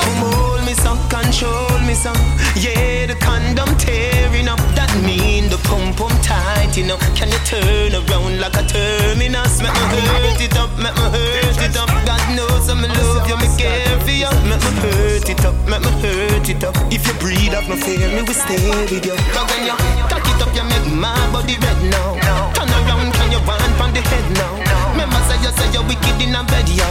[6.80, 6.97] you know.
[7.15, 9.59] Can you turn around like a terminus?
[9.59, 11.91] Make me hurt it up, make me hurt it up.
[12.07, 14.32] God knows I'm in love you, me care for you.
[14.47, 16.75] Make me hurt it up, make me hurt it up.
[16.88, 19.15] If you breathe up, no fear, me will stay with you.
[19.36, 19.75] But when you
[20.07, 22.15] cock it up, you make my body red now.
[22.55, 24.55] Turn around, can you want on the head now?
[24.95, 26.88] Remember say you say you're wicked in a bed, yo.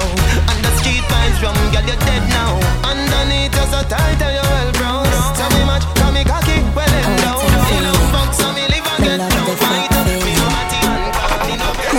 [0.52, 2.60] And the street vibes wrong, girl, you're dead now.
[2.84, 5.06] Underneath you're so tight and you're well brown.
[5.32, 7.17] Tell me much, tell me cocky, well eh.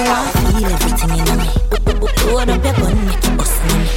[0.09, 1.47] Want feel everything in me.
[2.33, 3.87] Load up your gun, make it bust in me.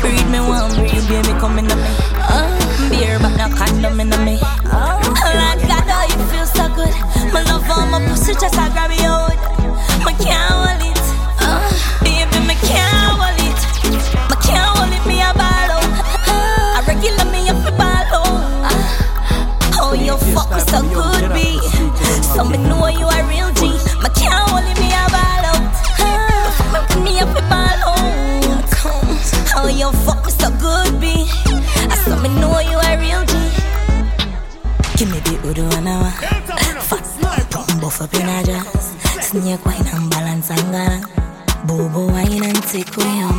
[0.00, 1.90] Breathe me one, breathe, baby, come in me.
[2.30, 2.54] Uh,
[2.90, 4.38] beer, but no condom in me.
[4.70, 4.98] Oh,
[5.40, 6.94] Lord God, oh, you feel so good.
[7.34, 9.34] My love on my pussy, just I grab you out.
[10.06, 11.02] My can't hold it.
[11.42, 11.66] Uh,
[12.02, 13.60] baby, me can't hold it.
[14.30, 15.82] Me can't hold it, me a ball.
[16.30, 18.14] Uh, I regular me up a ball.
[18.70, 21.05] Uh, oh, you fuck me so good,
[42.76, 43.35] wine and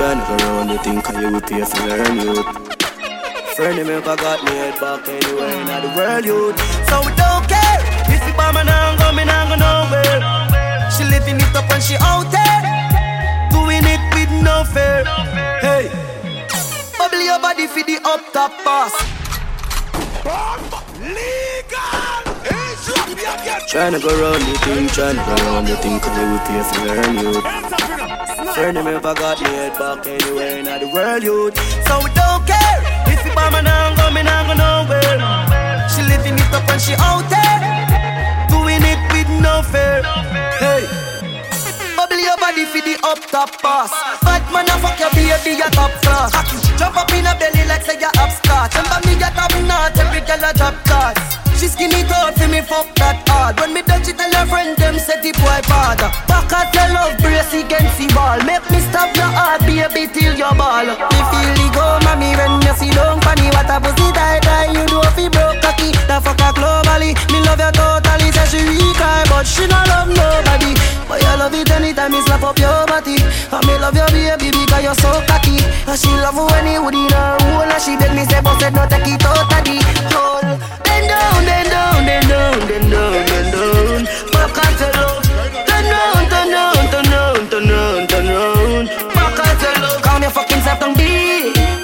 [0.00, 2.46] round the thing, tryna go round the thing, cause you will pay for learn youth.
[3.56, 6.58] Friend I got me head back anywhere in the world youth.
[6.88, 10.20] So we don't care, if you bomb and I'm going, nowhere.
[10.94, 12.62] She living it up when she out there,
[13.50, 15.02] doing it with no fear.
[15.58, 15.90] Hey,
[16.96, 18.94] bubble your body for the up top boss.
[23.68, 26.84] Tryna go round the thing, tryna go round the thing, cause you will pay for
[26.86, 27.67] learn youth.
[28.58, 31.54] Of me if I got me head back anywhere in the world, youth.
[31.86, 35.86] So we don't care if you buy me now, go me now, go nowhere.
[35.86, 37.62] She living it up when she out there,
[38.50, 40.02] doing it with no fear.
[40.58, 40.82] Hey.
[41.94, 43.94] Bubble your body for the up top boss.
[44.26, 46.34] Bad man, I fuck your baby, your top class.
[46.76, 48.74] Jump up in her belly like say you're upstart.
[48.74, 51.47] Remember me, your top knot, every girl a drop class.
[51.58, 53.58] She skinny tall for me, fuck that hard.
[53.58, 55.98] When me touch it, tell her friend them say the boy bad.
[56.30, 58.38] Back at your love brace against the ball.
[58.46, 60.86] Make me stop your heart, baby, till your ball.
[60.86, 63.50] Me feel the go, mommy, when you see long funny.
[63.50, 65.90] What a pussy tight, tight, you do fi broke cocky.
[66.06, 67.18] The fuck her globally.
[67.34, 70.78] Me love you totally, say she weak, eye, but she not love nobody.
[71.10, 73.18] But you love it anytime me slap up your body.
[73.18, 75.58] And me love your baby because you're so cocky.
[75.90, 77.66] And she love when you would in her hole.
[77.66, 79.58] And she beg me say, but said no take it out of.
[80.84, 84.00] Then down, then down, then down, then down, then down.
[84.32, 84.56] Back
[85.00, 85.24] love.
[85.68, 88.26] Turn round, turn round, turn round, turn round, turn
[90.22, 90.62] your fucking.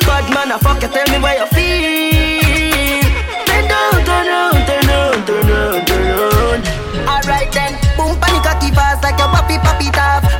[0.07, 3.03] Bad man, I fuck tell me where you feel.
[3.71, 4.29] Down, turn
[4.69, 4.85] turn
[5.27, 5.49] turn
[5.89, 6.61] turn.
[7.09, 8.47] Alright then, boom panic
[9.03, 9.85] like a papi papi.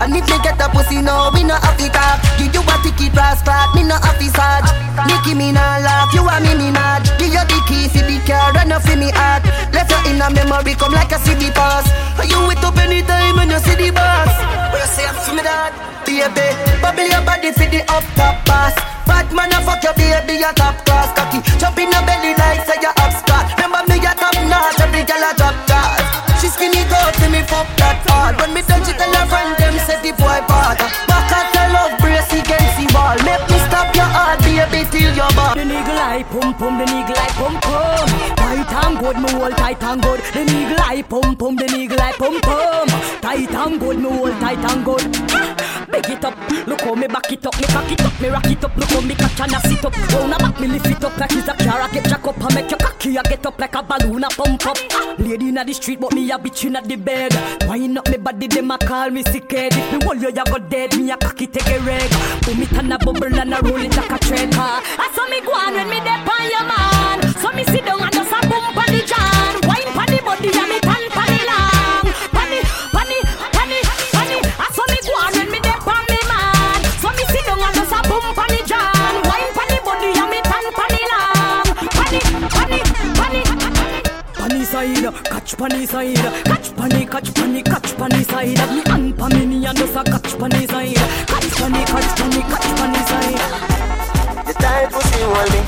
[0.03, 2.22] And if me get a pussy no, we no happy tap.
[2.38, 4.70] Give you a ticket brass flat, me no happy sarge.
[5.07, 7.11] Nicki me nah laugh, you a me me nudge.
[7.18, 9.45] Give you the key for the car, run off in me heart.
[9.72, 11.86] Left you in a memory, come like a CD pass.
[12.18, 14.32] Are you wait up anytime when you see the boss?
[14.72, 15.72] What you say for me that?
[16.05, 16.53] Baby,
[16.84, 18.76] bubble your body for the up top pass.
[19.09, 21.40] Bad man a fuck your baby, your top class cocky.
[21.59, 23.51] Jump in your belly like say you upstart.
[23.57, 25.74] Remember me your top notch, every girl a drop that.
[27.55, 28.35] Fuck that hard.
[28.41, 30.79] When me touch it, tell her friend them say the boy bad.
[31.07, 33.15] Back at the love brace against the wall.
[33.23, 35.55] Make me stop your heart, baby, till your ball.
[35.55, 38.09] The nigga like pum pum, the nigga like pum pum.
[38.43, 40.21] Tight and good, me hold tight and good.
[40.35, 42.89] The nigga like pum pum, the nigga like pum pum.
[43.23, 45.03] Tight and good, me hold tight and good.
[45.95, 46.34] Big it up,
[46.66, 48.76] look how me back it up, me cock it up, me rock it up.
[48.76, 49.95] Look how me catch and I sit up.
[50.11, 51.80] Round a back, me lift it up like it's a car.
[51.82, 54.28] I get jack up and make your cocky, I get up like a balloon, I
[54.30, 54.76] pump up.
[55.20, 57.32] Lady inna the street, but me a bitch inna the bed.
[57.68, 59.72] Wind up me body, them a call me sick head.
[59.72, 60.99] If me hold you, you go dead.
[60.99, 62.11] Me a cocky take a reg.
[62.42, 64.18] Boom it and a bubble and a roll it like a
[64.51, 64.82] huh?
[64.99, 67.22] I saw me go on when me dep on your man.
[67.38, 69.61] So me sit down and just a boom pon the jam.
[69.62, 70.74] Wine pon the body and
[84.85, 88.59] side, catch pani side, catch pani, catch pani, catch pani side.
[88.74, 92.41] Me hand pa me knee and just a catch pani side, catch pani, catch pani,
[92.43, 93.39] catch pani side.
[94.47, 95.61] The tight pussy hold me.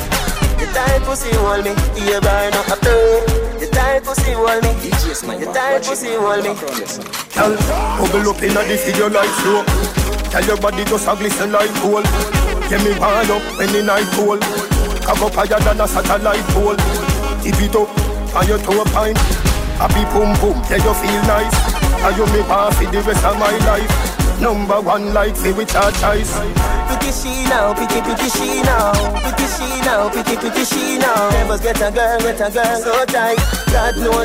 [0.58, 1.72] The tight pussy hold me.
[1.96, 3.60] Yeah, burn up a third.
[3.60, 4.72] The tight pussy hold me.
[4.80, 6.52] The tight pussy hold me.
[7.34, 7.56] Girl,
[7.98, 9.64] bubble up inna the video like flow.
[10.30, 12.04] Tell your body just a glisten like gold.
[12.68, 14.42] Get me wind up when the night cold.
[15.02, 16.76] Cock up higher than a satellite pole.
[17.42, 18.05] Tip it up
[18.36, 19.16] on your toe pint.
[19.80, 21.56] Happy boom boom, yeah you feel nice.
[22.04, 23.92] And you me want for the rest of my life.
[24.40, 26.36] Number one like me with our choice.
[26.86, 28.92] Pretty she now, pretty pretty she now,
[29.24, 31.30] pretty she now, pretty pretty she now.
[31.30, 33.40] Never get a girl, get a girl so tight.
[33.72, 34.20] God know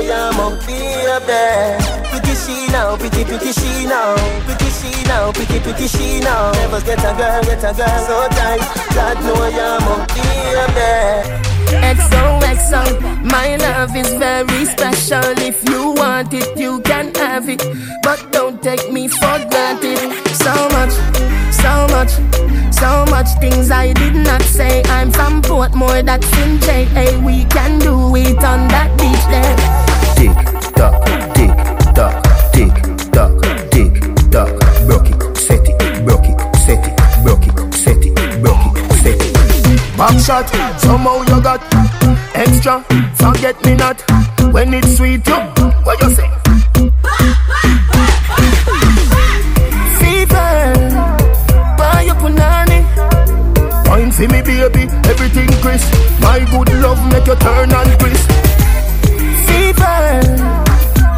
[0.67, 1.79] be up there.
[2.11, 6.51] Pretty she now, pretty pretty she now, pretty she now, pretty pretty she now.
[6.51, 8.59] Never get a girl, get a girl so tight.
[8.93, 11.50] God know be up there.
[11.69, 15.23] XOXO, my love is very special.
[15.37, 17.63] If you want it, you can have it.
[18.03, 19.99] But don't take me for granted.
[20.33, 20.93] So much,
[21.51, 22.11] so much,
[22.73, 24.83] so much things I did not say.
[24.85, 27.19] I'm from Portmore, that's in JA.
[27.25, 29.57] We can do it on that beach there.
[30.15, 30.35] Tick
[30.75, 31.05] tock,
[31.35, 31.53] tick
[31.95, 33.41] tock, tick tock,
[33.71, 34.60] tick tock.
[40.01, 40.49] Back shot,
[40.79, 41.61] somehow you got
[42.33, 42.83] extra.
[43.13, 44.01] Forget me not
[44.51, 45.27] when it's sweet.
[45.27, 45.35] You,
[45.85, 46.27] what you say?
[50.01, 50.73] Fever,
[51.77, 52.81] buy your punani.
[53.87, 55.93] Wine for me, baby, everything crisp.
[56.19, 58.27] My good love make you turn and crisp.
[59.45, 60.17] Fever,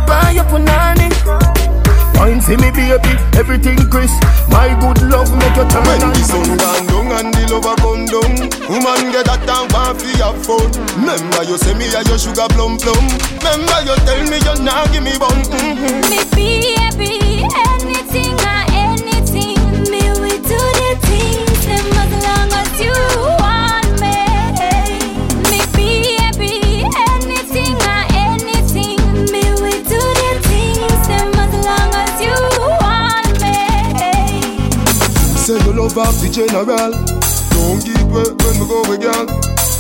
[0.06, 1.08] buy your punani.
[2.20, 4.22] Wine for me, baby, everything crisp.
[4.50, 6.14] My good love make you turn When and
[6.60, 6.93] crisp.
[7.20, 8.32] And the lover come down.
[8.70, 10.70] Woman get that down want fi have fun.
[10.98, 13.06] Remember you say me a your sugar plum plum.
[13.42, 16.10] Remember you tell me you nah give me bun mm-hmm.
[16.10, 17.24] Me baby,
[35.44, 36.64] say you love off the general.
[37.52, 39.28] Don't give way when we go with girl.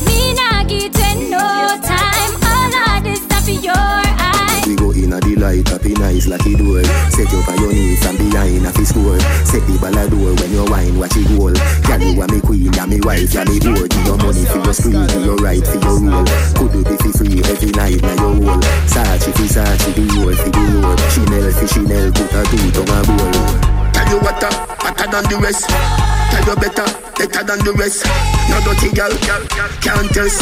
[0.04, 1.40] Me nah give ten no
[1.80, 2.36] time.
[2.44, 4.68] All of this stuff in your eyes.
[4.68, 6.84] We go in a delight, happy nice lucky door.
[7.16, 9.20] Set you on your knees from behind a fi score.
[9.48, 11.56] Set the ball a door when you wine, watch it roll.
[11.88, 13.88] Girl, you are me queen, you me wife, you me whore.
[13.88, 16.28] Give your money for your spree, give your right for your rule.
[16.60, 18.64] Could do be fi free every night, now your whole.
[18.92, 21.00] Sachi fi Sachi, the road fi the road.
[21.08, 23.73] Chanel fi Chanel, put a two on a bowl.
[24.14, 24.30] You uh,
[24.78, 25.66] hotter than the rest.
[25.66, 26.86] Tell you better,
[27.18, 28.06] better than the rest.
[28.46, 29.10] No dirty girl,
[29.82, 30.38] can't test.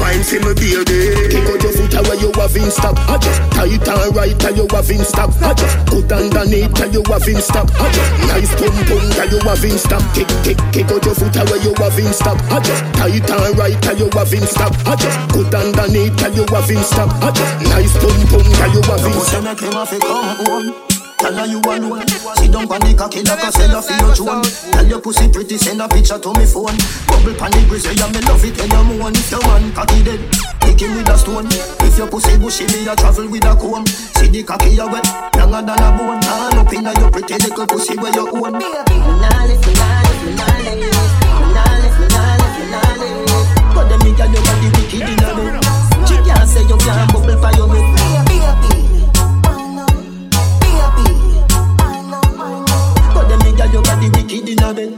[0.00, 1.12] Wine for me baby.
[1.28, 4.56] Kick out your foot where you have in stop I just tight and right tell
[4.56, 8.10] you have in stop I just put underneath tell you have in stop I just
[8.32, 11.60] nice pum pum tell you have in stop Kick kick kick out your foot where
[11.60, 14.96] you have in stop I just tight and right tell you have in stop I
[14.96, 18.80] just put underneath tell you have in stop I just nice pum pum tell you
[18.80, 20.93] have in stop
[21.24, 22.04] Tell her you alone.
[22.36, 24.44] Sit down on the cocky like a seller for your drone.
[24.76, 26.76] Tell your pussy pretty, send a picture to me phone.
[27.08, 29.16] Bubble pan the grizzly, yeah, me love it when you moan.
[29.16, 30.20] If your man cocky dead,
[30.60, 31.48] kick him with a stone.
[31.80, 33.88] If your pussy bushy, me a travel with a comb.
[33.88, 36.20] See the cocky you wet, younger than a bone.
[36.20, 38.60] Turn up inna your pretty little pussy where you own.
[38.60, 40.92] Baby, nah lift, nah lift, nah lift,
[41.56, 43.72] nah lift, nah lift, nah lift.
[43.72, 45.56] But them nigga you got the wicked inna me.
[46.04, 48.03] She can't say you can't bubble for your bed.
[54.24, 54.90] Wicked in a bed.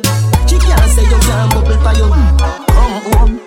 [0.48, 2.08] She can't say you can't bubble for you
[2.70, 3.40] Come home,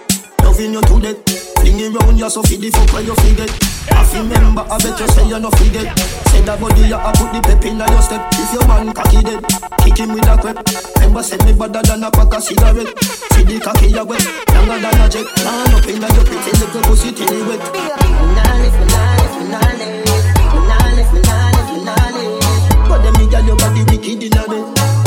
[0.43, 1.19] loving you to death.
[1.59, 3.49] Fling it round you so feed the fuck where you forget
[3.87, 5.87] Half remember I bet you say you no forget
[6.31, 8.21] Say that body you put the pep in your step.
[8.35, 9.43] If your man cocky dead,
[9.79, 10.59] kick him with a crep.
[10.99, 12.91] Remember say me better than a pack of cigarette.
[13.35, 14.23] See the cocky you wet,
[14.55, 15.27] longer than a jet.
[15.39, 17.59] Turn up in your pretty little pussy till it wet.
[17.59, 21.79] Nah lift me, nah lift me, nah lift me Nah lift me, nah lift me,
[21.83, 24.98] nah lift me but them nigga you got the wicked in a bed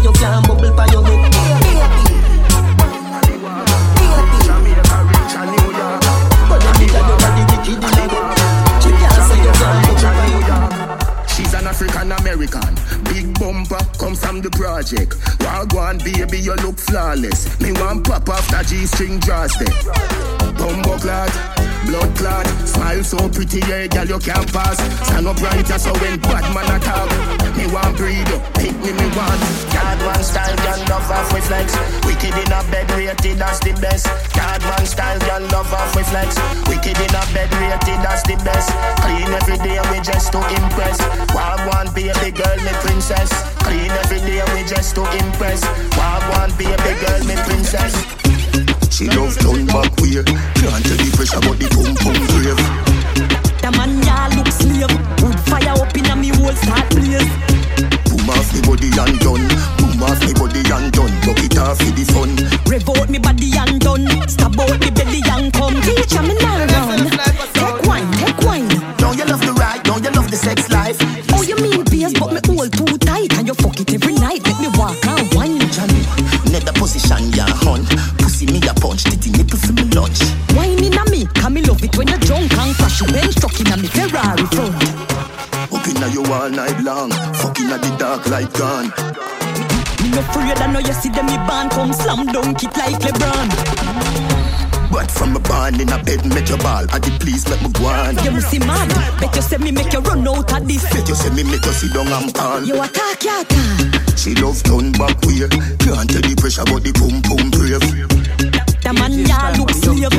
[0.00, 1.19] She can't say you can't bubble for your bed
[11.80, 12.74] African American.
[13.04, 15.16] Big bumper come from the project.
[15.40, 17.58] Wagwan baby, you look flawless.
[17.58, 19.72] Me want pop off that G-string draws there.
[20.60, 21.32] Bumbo clad,
[21.88, 24.76] blood clad, smile so pretty, yeah, girl you can't pass.
[25.08, 27.08] Stand up right, so when bad man attack,
[27.56, 28.28] me want breed,
[28.60, 29.70] pick me, me want.
[29.80, 31.72] Card one style, girl love off with flex
[32.04, 34.06] Wicked in a bed, rated as the best
[34.36, 36.36] Card one style, girl love off with flex
[36.68, 38.68] Wicked in a bed, rated as the best
[39.00, 41.00] Clean every day, we just to impress
[41.32, 43.30] Wag one baby girl, me princess
[43.62, 45.62] Clean every day, we just to impress
[45.96, 47.94] Wag one baby girl, me princess
[48.90, 50.22] She love turn back way.
[50.58, 52.62] Can't tell the pressure, but the pum pum brave.
[53.62, 54.92] The man ya look slave
[55.22, 57.28] Wood fire up in a me whole start blaze
[58.08, 59.46] Boom off me body and done.
[59.78, 61.14] Boom off me body and done.
[61.24, 62.30] Buck it off for the fun.
[62.68, 66.66] Rev out me body and done Stab out me belly and come Teacher me now
[66.66, 67.29] run
[73.80, 76.02] it every night Let me walk and wine Johnny,
[76.50, 77.84] nether position, ya hun
[78.18, 80.20] Pussy me a punch, titty nipple for me lunch
[80.54, 83.58] Wine in a me Can me love it when you're drunk and crash Bench truck
[83.60, 84.74] in a me Ferrari front
[85.72, 87.10] Up inna you all night long.
[87.40, 88.92] Fucking at the dark light gone.
[90.02, 92.98] Me no afraid I know you see them me band Come slam dunk it like
[93.00, 94.29] LeBron
[94.90, 96.84] But from a barn in a bed, make your ball.
[96.90, 98.18] I did please make me go on.
[98.24, 101.08] You must see mad Bet you say me make you run out of this Bet
[101.08, 102.66] you say me make you sit down and pan.
[102.66, 105.46] You attack, you attack She love turn back way.
[105.78, 107.86] Can't tell the pressure, but the pum pum brave.
[108.82, 110.10] The man ya look slave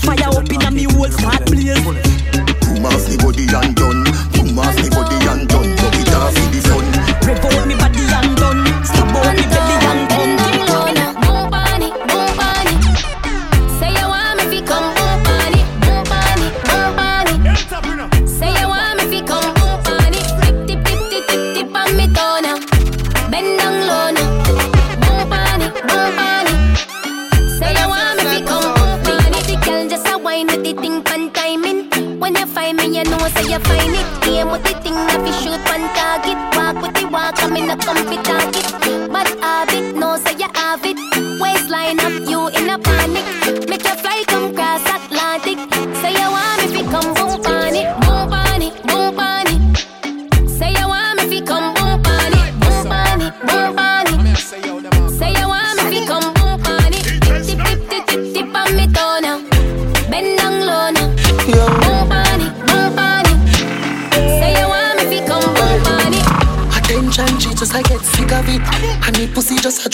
[0.00, 4.04] fire up in a me whole start blaze Boom off me body and done.
[4.32, 4.88] Boom off me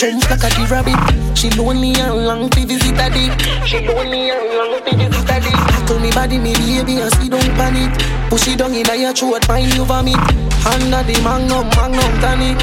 [0.01, 1.37] jump like a the rabbit.
[1.37, 3.31] She lonely and long to visit a dick.
[3.67, 5.53] She lonely and long to visit a dick.
[5.53, 7.93] Tackle me body, me baby, and see don't panic.
[8.29, 10.17] Push it down in your throat, find you vomit.
[10.65, 12.57] Under the magnum, magnum tonic.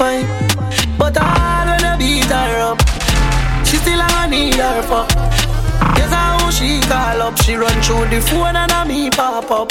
[0.00, 0.24] Fine,
[0.96, 2.80] but I wanna beat her up.
[3.66, 5.08] She still a need her fuck.
[5.96, 7.36] Guess how she call up.
[7.42, 9.68] She run through the phone and a me pop up.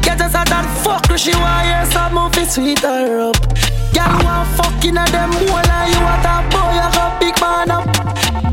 [0.00, 3.71] Get us at that fuck, she hear some of it sweet her up.
[3.92, 7.70] Girl want fucking a them more like you a top boy, I got big man
[7.70, 7.84] up.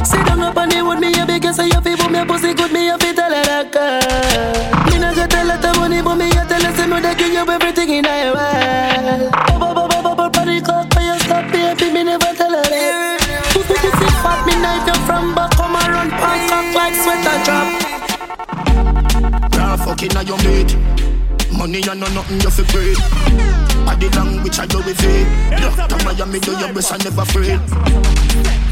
[0.05, 2.71] Sit down up and with me, you big so you feel for me pussy good,
[2.71, 4.91] me you feel tell her that girl.
[4.91, 7.15] Me not gonna tell her the money, but me you tell her say me they
[7.15, 9.31] give you everything in the world.
[9.59, 13.19] Bubble bubble bubble body cock, but you stop baby, me never tell her that.
[13.53, 17.37] Pussy pussy fat, me knife you from back, come and run past cock like sweater
[17.47, 17.67] drop.
[19.55, 20.75] Nah, fucking on your mate.
[21.59, 22.93] Money and no nothing you fi pray.
[23.83, 25.27] Body language I do with it.
[25.59, 27.59] Doctor Miami do your best and never afraid.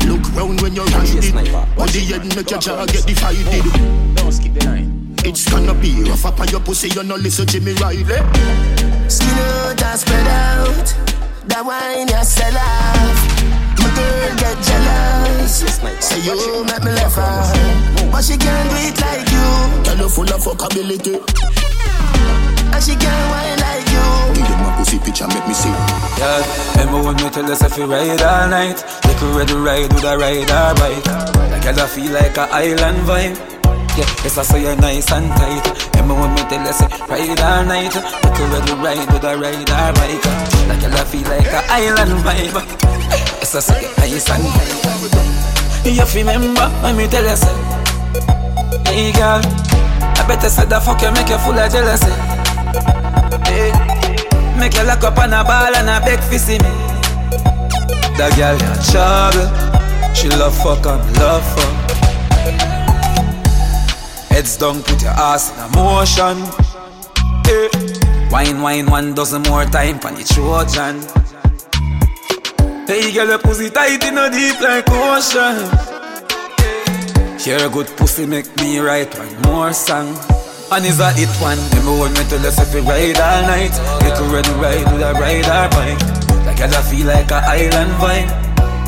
[0.07, 1.35] Look round when you're riding.
[1.75, 4.15] Body head make your jaw get divided.
[4.15, 5.15] Don't skip the line.
[5.25, 8.05] It's gonna be rough up on your pussy, you no listen Jimmy Riley.
[9.11, 10.87] Skin out and spread out.
[11.47, 13.19] That wine you sell off.
[13.83, 15.67] My girl get jealous.
[15.99, 19.83] Say you make me laugh her, but she can't do it like you.
[19.83, 21.66] Tell you full of fuckability.
[22.77, 24.05] And she can't wine like you.
[24.37, 25.73] Give them my pussy picture, make me see.
[26.21, 26.45] Yeah,
[26.77, 28.85] remember when me tell us if you ride all night.
[29.01, 31.01] Make you ready ride with a ride or bike.
[31.49, 33.33] Like girl I feel like a island vibe.
[33.97, 35.65] Yeah, yes I say you're nice and tight.
[35.97, 36.77] Remember when me tell us
[37.09, 37.97] ride all night.
[37.97, 40.25] Make you ready ride with a ride or bike.
[40.69, 42.61] Like girl I feel like a island vibe.
[43.41, 45.81] Yes I say you're nice and tight.
[45.81, 47.57] You have remember when me tell you say
[48.85, 52.36] Hey girl I better say the fuck you make you full of jealousy
[53.45, 53.71] Hey
[54.57, 56.71] Make you lock up on a ball and a beg for see me.
[58.17, 59.47] That girl got trouble.
[60.15, 61.75] She love fuck and love fuck.
[64.31, 66.37] Heads down, put your ass in a motion.
[67.45, 67.69] Hey.
[68.31, 71.01] Wine, wine, one dozen more time for the Trojan.
[72.87, 75.69] Hey, girl, your pussy tight in a deep like ocean.
[77.39, 80.36] Hear a good pussy make me write one more song.
[80.69, 83.71] And is a hit one Remember when me tell us if we ride all night?
[84.03, 85.95] Get ready ride with a ride or bike
[86.43, 88.27] Like I feel like a island vibe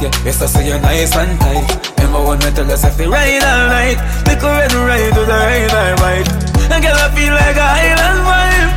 [0.04, 1.72] Yeah, yes I say you're nice and tight.
[1.98, 3.96] Remember when me tell us if we ride all night?
[4.28, 6.28] Get ready ride with a ride or bike
[6.68, 8.76] Like girl I feel like a island vibe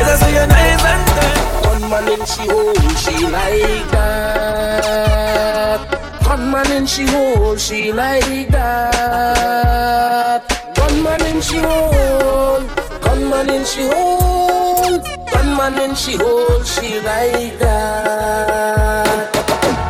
[0.00, 1.68] Yes I say you're nice and tight.
[1.68, 5.84] One man in she hole, she like that.
[6.26, 10.51] One man in she hole, she like that.
[11.42, 12.62] In she hole,
[13.02, 15.00] one man in she hole,
[15.34, 19.34] one man in she hole, she like that.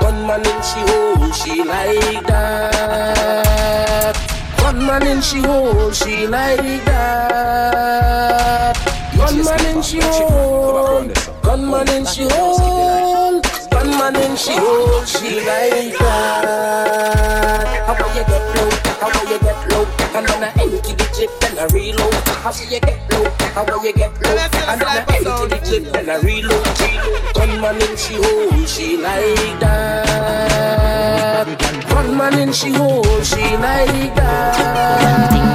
[0.00, 4.16] One man in she hole, she like that.
[4.62, 8.76] One man in she hole, she like that.
[9.18, 11.05] One man in she hole,
[11.42, 13.42] one man in she hole,
[13.72, 17.66] one man in she hole, she like that.
[17.86, 18.70] How will you get low?
[19.00, 19.51] How will you get?
[20.14, 22.12] And then I empty the clip and I reload.
[22.44, 23.30] How will you get low?
[23.54, 24.36] How will you get low?
[24.68, 26.66] And then I empty the clip and I reload.
[27.36, 31.46] One man in she hole, she like that.
[31.94, 35.52] One man in she hole, she like that.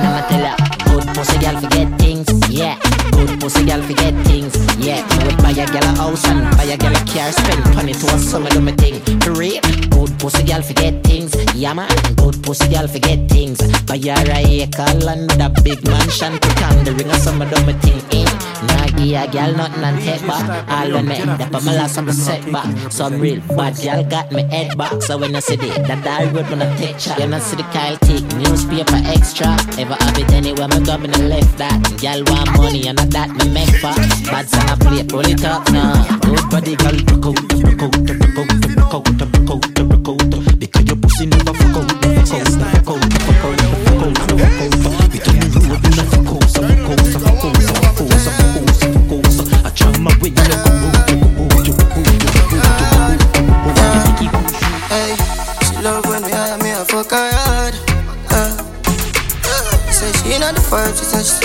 [0.98, 2.80] Good pussy girl forget things, yeah.
[3.12, 5.06] Good pussy girl forget things, yeah.
[5.06, 7.93] Me would buy a girl a house and buy a girl a car Spend money
[7.93, 9.62] to a summer do me thing For real.
[9.91, 11.88] Good pussy girl forget things, yeah man.
[12.16, 13.60] Good pussy girl forget things.
[13.86, 16.39] Buy her a acre land a big mansion.
[16.39, 18.28] Put on the ring of summer do me thing in
[18.66, 20.68] Nah give a girl nothing and take back.
[20.68, 22.91] All when me end up on my last I'm setback.
[22.91, 25.02] Some real bad girl got me head back.
[25.04, 27.20] So when I see it, that I road when I take chat.
[27.20, 29.56] You know see the Kyle take newspaper extra.
[29.78, 31.82] Ever have it anywhere me go me no left that.
[32.00, 33.94] Girl want money and not that me make for
[34.32, 36.20] Bad son I play roll it up now.
[36.20, 40.60] Good body girl broke out, broke out, broke out, broke out, broke out, broke out
[40.60, 44.86] Because your pussy never fuck out, fuck out, fuck out, fuck out, fuck out, fuck
[44.88, 45.12] out.
[45.12, 46.16] We turn the road, we never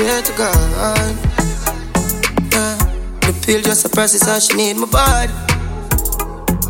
[0.03, 1.15] swear to God.
[2.51, 2.75] Yeah,
[3.23, 5.33] the pill just a process, how she need my body.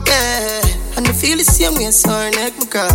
[0.05, 2.93] Yeah, and I feel the same way, so her neck my cry.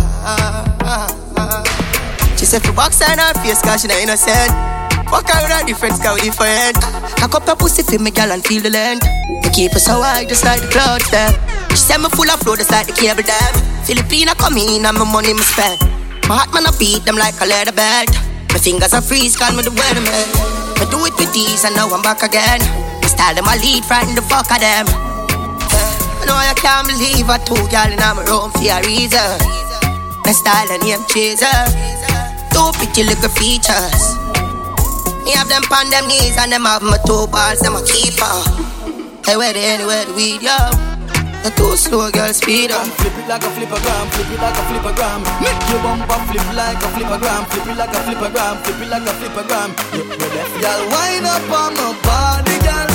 [2.38, 4.54] She said for box her in her face, cause she not innocent.
[5.10, 6.78] Walk her with her different, cause we different.
[7.18, 9.06] Cock up her pussy for me, girl, and feel the length.
[9.42, 11.34] You keep us so high, just like the clouds there.
[11.70, 13.54] She said me full of flow, just like the cable dam.
[13.82, 15.82] Filipina come in and my money me spend.
[16.30, 18.27] My heart man I beat them like a leather belt.
[18.52, 20.26] My fingers are freeze, call me the weatherman.
[20.80, 22.60] I do it with these and now I'm back again.
[23.02, 24.86] My style them I lead, frighten the fuck of them.
[24.88, 29.30] I know I can't believe I two girl in my room for a reason.
[30.24, 31.60] My style and name chaser.
[32.52, 34.16] Two pretty little features.
[35.24, 38.32] Me have them on them knees and them have my two balls, them a keeper.
[39.24, 40.87] Hey, where they anywhere the weed, yo.
[41.48, 42.84] The too slow girl speed up.
[43.00, 45.20] Flip it like a flippergram, flip it like a flippergram.
[45.40, 49.02] Make your bumper flip like a flippergram, flip it like a flippergram, flip it like
[49.02, 50.60] a yeah, yeah.
[50.60, 52.87] Girl, wind up on my body, girl.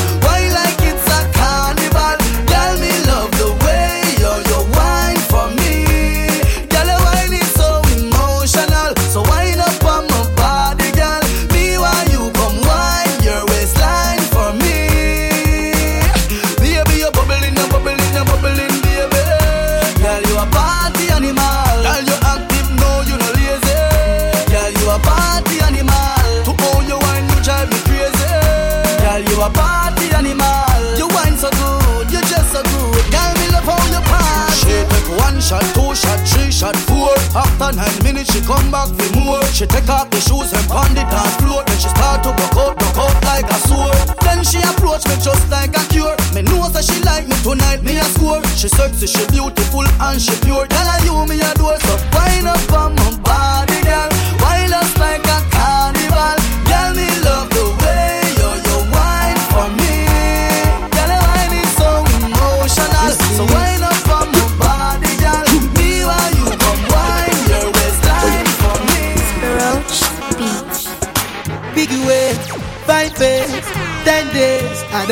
[38.45, 39.43] Come back for more.
[39.55, 41.63] She take off the shoes and pound it dance floor.
[41.65, 43.95] Then she start to broke out, broke out like a sword.
[44.21, 46.15] Then she approach me just like a cure.
[46.35, 48.43] Me know that she like me tonight, me a score.
[48.55, 50.67] She sexy, she beautiful and she pure.
[50.67, 53.72] Tell her you me a door, so wind up on my body,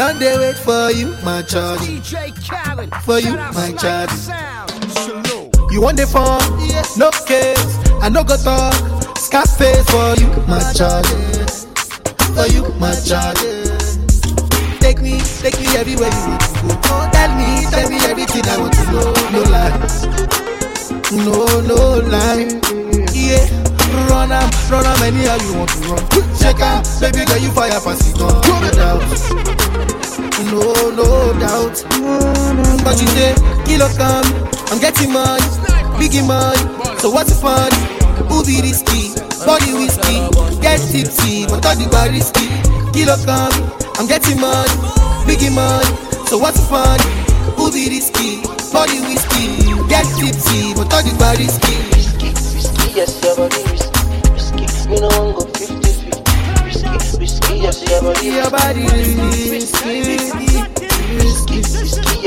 [0.02, 1.80] don't dare wait for you, my charge.
[3.06, 4.10] For you, my charge.
[5.70, 6.41] You want the phone?
[6.68, 6.97] Yes.
[6.97, 7.78] No case.
[8.02, 8.74] I no go talk.
[9.18, 11.06] Scarface for you, my charge.
[12.34, 13.38] For you, my charge.
[14.82, 16.74] Take me, take me everywhere you want to go.
[16.89, 19.13] Oh, tell me, tell me everything I want to know.
[19.30, 20.01] No lies,
[21.13, 21.78] no, no
[22.09, 22.50] lie.
[23.13, 23.46] Yeah,
[24.09, 26.01] run am, run am anyhow you want to run.
[26.42, 28.42] Check out, baby girl, you fire pass it on.
[28.42, 29.71] No doubt,
[30.50, 31.78] no, no doubt.
[32.84, 33.36] But you say,
[33.66, 34.26] kilo come,
[34.72, 35.43] I'm getting money,
[36.00, 36.62] biggie money.
[37.00, 37.72] So what's the fun?
[38.30, 39.13] Who be risky?
[39.46, 40.22] Body whiskey,
[40.62, 42.47] get tipsy, but all the bar risky.
[42.93, 43.54] Kilo come,
[43.97, 44.70] I'm getting money,
[45.26, 45.89] biggie money.
[46.28, 47.00] So what's the fun?
[47.58, 48.42] Who be risky?
[48.72, 51.76] Body whiskey, get tipsy, but all the bar risky.
[52.96, 54.89] Yes, your body risky, risky.
[54.89, 55.61] Me no want go 50 50.
[57.02, 57.58] Risky, risky.
[57.58, 58.02] Yes, your
[58.52, 60.46] body risky, risky, risky.
[61.18, 61.58] Risky.
[61.58, 62.22] Me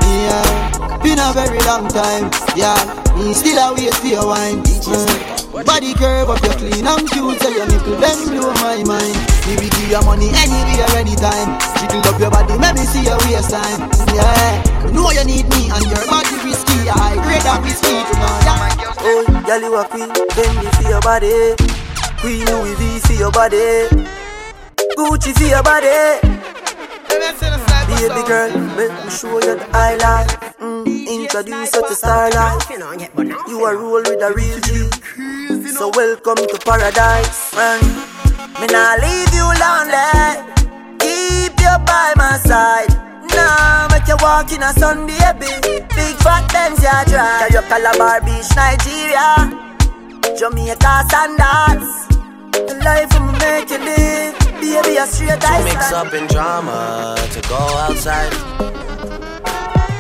[0.08, 2.32] Yeah, been a very long time.
[2.56, 2.78] Yeah,
[3.20, 3.74] mm, still a
[4.06, 4.64] your wine.
[4.64, 5.37] Mm.
[5.66, 9.18] Body curve up, you clean and cute, so your nipple them blow my mind.
[9.48, 11.58] Me we give you money anywhere, anytime.
[11.78, 13.80] Jiggle up your body, let me see your waistline.
[14.14, 14.64] Yeah,
[14.94, 16.90] know you need me and your body risky.
[16.90, 18.78] I grade that whiskey tonight.
[19.00, 20.10] Oh, girl, you a queen.
[20.34, 21.56] Fendi for your body.
[22.22, 23.88] Queen Louis V see your body.
[24.98, 25.88] Gucci see your body.
[27.88, 30.58] Baby girl, let me show you the high life.
[30.60, 32.70] Mm, introduce you to starlight.
[33.48, 34.90] You are roll with a real G.
[35.72, 37.82] So welcome to paradise, man.
[38.60, 40.44] Me nah leave you lonely.
[41.00, 42.92] Keep you by my side.
[43.36, 45.48] Nah, make you walk in a sun, baby.
[45.96, 47.48] Big fat Benz, ya drive.
[47.48, 49.48] Carry up Calabar Beach, Nigeria.
[50.38, 52.08] Jamaica standards.
[52.52, 54.34] The life I'ma make you live.
[54.60, 58.97] Baby, a straight To ice mix up in drama, to go outside.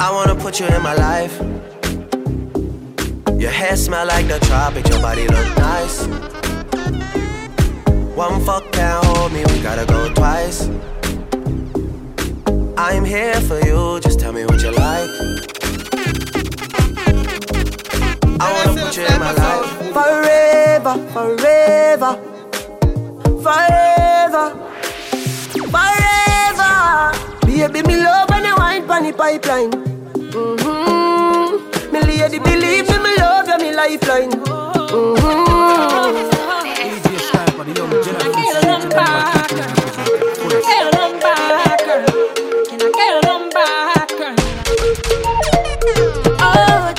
[0.00, 1.38] I wanna put you in my life.
[3.40, 6.06] Your hair smell like the tropics, your body look nice.
[8.16, 10.68] One fuck can't hold me, we gotta go twice.
[12.76, 15.10] I'm here for you, just tell me what you like.
[18.40, 19.66] I wanna put you in my life.
[19.92, 22.16] Forever, forever,
[23.42, 24.44] forever,
[25.70, 26.14] forever.
[27.46, 28.33] Baby, me love
[29.04, 29.70] money pipeline.
[30.32, 31.92] Mm-hmm.
[31.92, 34.30] Me lady, believe me, me love you, me lifeline.
[38.94, 39.48] Back,
[42.68, 44.10] Can I back?
[46.40, 46.94] Oh,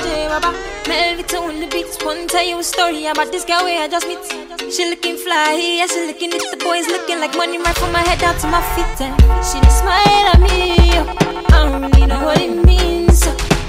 [2.28, 4.45] tell you a story about this girl we just met.
[4.68, 8.00] She looking fly, yeah, she looking at the boys looking like money right from my
[8.00, 9.00] head down to my feet.
[9.00, 9.14] And
[9.44, 10.74] she just smile at me.
[10.90, 13.20] I don't really know what it means.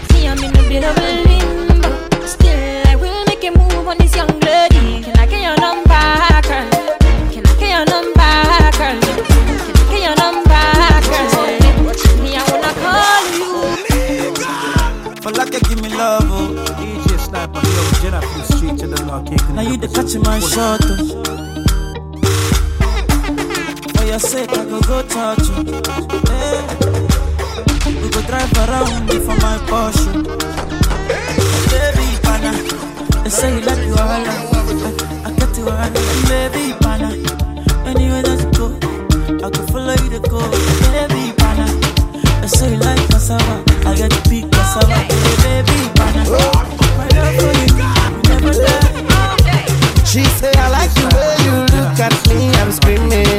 [0.10, 1.92] See, I'm in a bit of a limbo.
[2.26, 5.04] Still, I will make a move on this young lady.
[5.04, 5.88] Can I get your number,
[6.50, 6.66] girl?
[7.32, 8.34] Can I get your number,
[8.76, 8.98] girl?
[8.98, 10.66] Can I get your number,
[11.14, 11.30] girl?
[12.24, 13.54] Me, I wanna call you.
[15.22, 16.37] For like give me love, oh.
[18.38, 21.24] Now you the catch my shot, oh.
[23.98, 25.66] For your sake, I go go touch you.
[26.30, 26.62] Hey.
[28.02, 30.14] We go drive around for my Porsche.
[31.72, 32.52] Baby, pana,
[33.24, 34.26] they say you like you all.
[35.26, 35.90] I get you all,
[36.30, 37.10] baby, pana.
[37.90, 38.68] Anywhere that you go,
[39.46, 40.40] I can follow you to go,
[40.94, 41.66] baby, pana.
[42.42, 45.00] They say you like cassava, I get to pick cassava,
[45.42, 46.24] baby, pana.
[50.06, 53.37] She say I like the way you look at me, I'm screaming,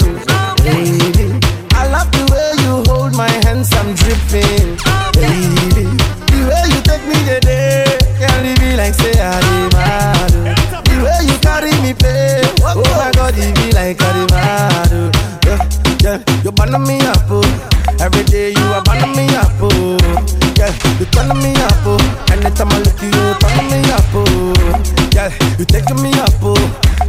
[25.68, 26.56] taking me up, oh.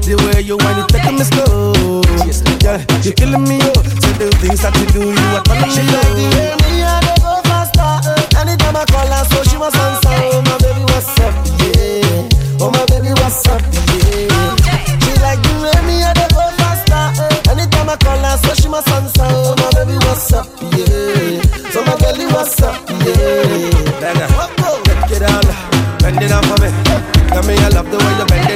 [0.05, 2.01] The way you want, you taking me slow.
[2.63, 3.81] Yeah, you killing me, oh.
[4.03, 7.17] So the things that you do, you are turning me like the way me they
[7.23, 7.91] go faster.
[8.09, 8.39] eh.
[8.41, 10.11] Anytime I call her, so she must answer.
[10.11, 11.33] Oh my baby, what's up?
[11.61, 12.61] Yeah.
[12.61, 13.61] Oh my baby, what's up?
[13.63, 14.27] Yeah.
[15.03, 17.03] She like the way me they go faster.
[17.23, 17.51] eh.
[17.53, 19.25] Anytime I call her, so she must answer.
[19.29, 20.45] Oh my baby, what's up?
[20.75, 21.41] Yeah.
[21.71, 22.75] So my girlie, what's up?
[23.05, 23.71] Yeah.
[24.01, 24.29] Beggar,
[24.85, 25.43] take it down,
[26.01, 26.69] bend it down for me.
[27.29, 28.48] Tell me I love the way you bend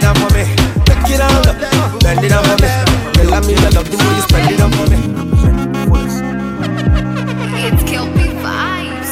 [2.24, 2.70] bend it down for me.
[3.30, 4.98] Tell me I love the way you spend it down for me.
[7.66, 9.12] It's Kelpie vibes.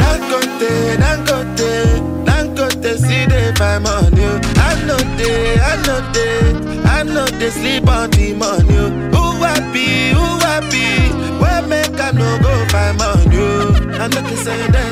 [0.00, 4.24] Dangote, Dangote, Dangote, see they find money.
[4.56, 8.74] I know they, I know they, I know they sleep on the money.
[9.14, 10.88] Who happy, who happy?
[11.40, 13.98] Where make I no go find money?
[13.98, 14.91] I know they say anybody.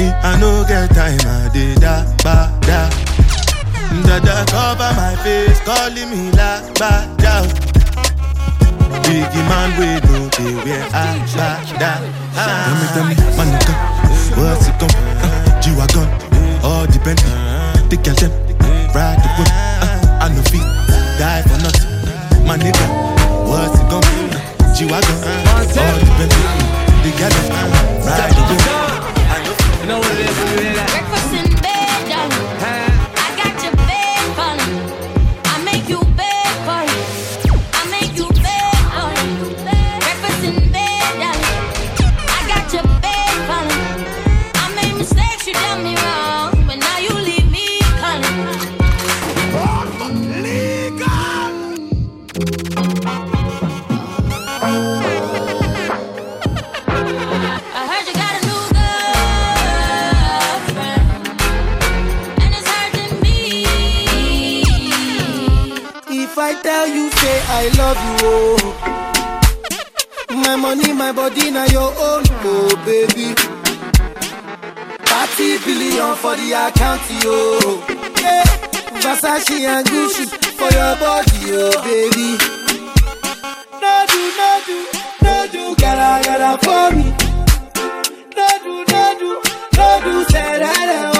[0.00, 2.88] Me, I no get time, I did da ba da.
[4.08, 7.44] Dada cover my face, calling me la ba da.
[9.04, 11.04] Biggie man, we know they wear a
[11.36, 12.00] bada.
[12.32, 13.74] Tell me, tell me, my nigga,
[14.40, 16.08] what's it gon' uh, G-Wagon,
[16.64, 17.36] all the Bentley,
[17.92, 18.32] the girl them,
[18.96, 19.52] ride the whip,
[19.84, 20.64] uh, I no feet,
[21.20, 22.46] die for nothing.
[22.46, 22.86] My nigga,
[23.44, 26.48] what's it gon' uh, G-Wagon, all the Bentley,
[27.04, 28.79] the girl them, ride the whip
[29.90, 30.89] know what it is that.
[68.22, 68.56] Oh.
[70.30, 73.34] My money, my body, now your own, oh baby.
[75.04, 77.58] 30 billion for the account, yo.
[78.22, 78.44] Yeah.
[79.00, 80.24] Versace and Gucci
[80.58, 82.38] for your body, oh baby.
[84.10, 84.76] do, no do,
[85.22, 87.06] no do, gotta, gotta for me.
[88.36, 89.30] No do, no do,
[89.76, 91.19] no do, say that, oh.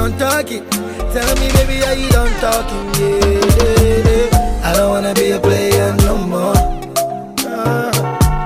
[0.00, 0.64] Done talking?
[1.12, 2.86] Tell me, baby, are you done talking?
[2.96, 3.20] Yeah.
[3.20, 4.64] yeah, yeah.
[4.64, 6.54] I don't wanna be a player no more.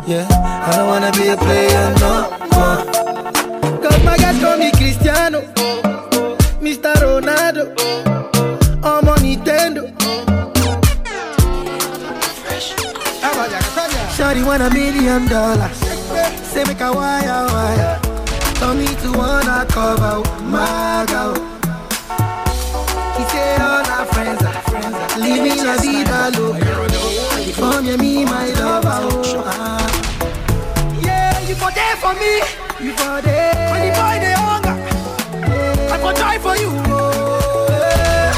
[0.04, 0.26] Yeah.
[0.66, 2.12] I don't wanna be a player no
[2.50, 2.78] more.
[3.80, 5.42] Cause my guys call me Cristiano,
[6.58, 6.92] Mr.
[6.98, 7.70] Ronaldo,
[8.82, 9.94] I'm on Nintendo.
[14.16, 15.76] Shawty want a million dollars.
[16.50, 18.03] Say make a wire wire.
[18.58, 21.34] Tell me to wanna cover my girl.
[23.16, 26.74] He said all our friends are friends are living la vida loca.
[27.58, 28.98] For me, me my lover.
[29.02, 29.86] Oh, ah.
[31.02, 32.32] Yeah, you for there for me.
[32.84, 33.70] You for there.
[33.70, 34.76] When the boy they hunger,
[35.92, 36.70] I for die for you.
[36.88, 38.32] Oh, yeah.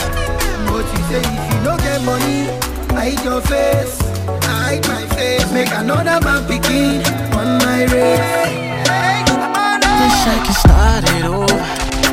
[0.69, 2.49] But you say if you don't get money,
[2.91, 4.01] I hide your face.
[4.29, 5.51] I hide my face.
[5.53, 7.01] Make another man picking
[7.39, 8.66] on my race.
[10.07, 11.63] Wish I could start it over.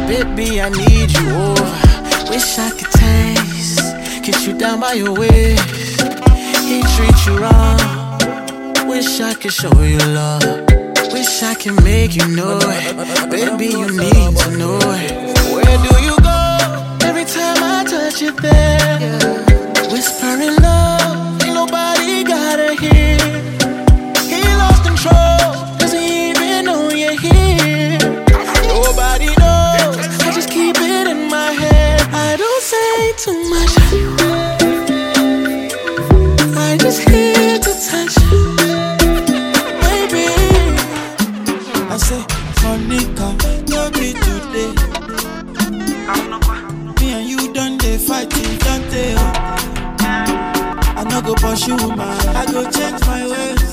[0.07, 1.73] Baby, I need you over.
[2.31, 6.01] Wish I could taste, kiss you down by your waist.
[6.69, 7.77] He treat you wrong.
[8.89, 10.41] Wish I could show you love.
[11.13, 13.29] Wish I could make you know it.
[13.29, 15.11] Baby, you need to know it.
[15.53, 16.41] Where do you go?
[17.07, 18.97] Every time I touch you there.
[19.91, 23.12] Whispering love, ain't nobody gotta hear.
[52.53, 53.63] Go change my ways.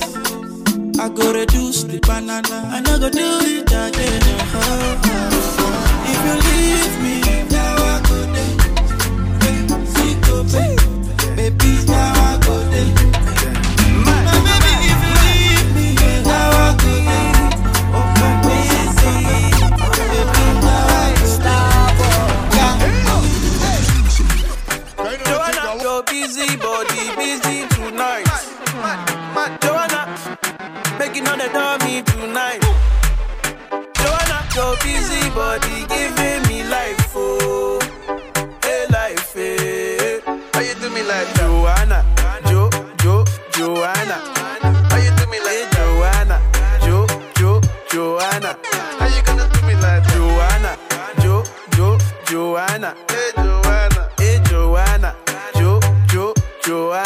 [0.99, 4.23] I go reduce the banana, I no go do it again.
[4.55, 5.40] oh, oh.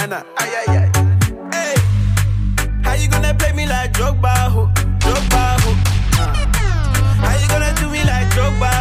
[0.04, 0.20] Joanna?
[0.36, 0.88] Ay ay ay.
[1.48, 1.76] Hey,
[2.84, 4.68] how you gonna play me like Drogba, ho,
[5.00, 5.70] Drogba, ho?
[6.20, 6.36] Uh.
[7.24, 8.73] How you gonna do me like Drogba,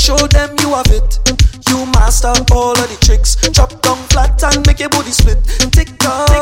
[0.00, 1.20] show them you have it.
[1.68, 3.36] You master all of the tricks.
[3.52, 5.44] Chop down flat and make your body split.
[5.72, 6.39] Tick tock.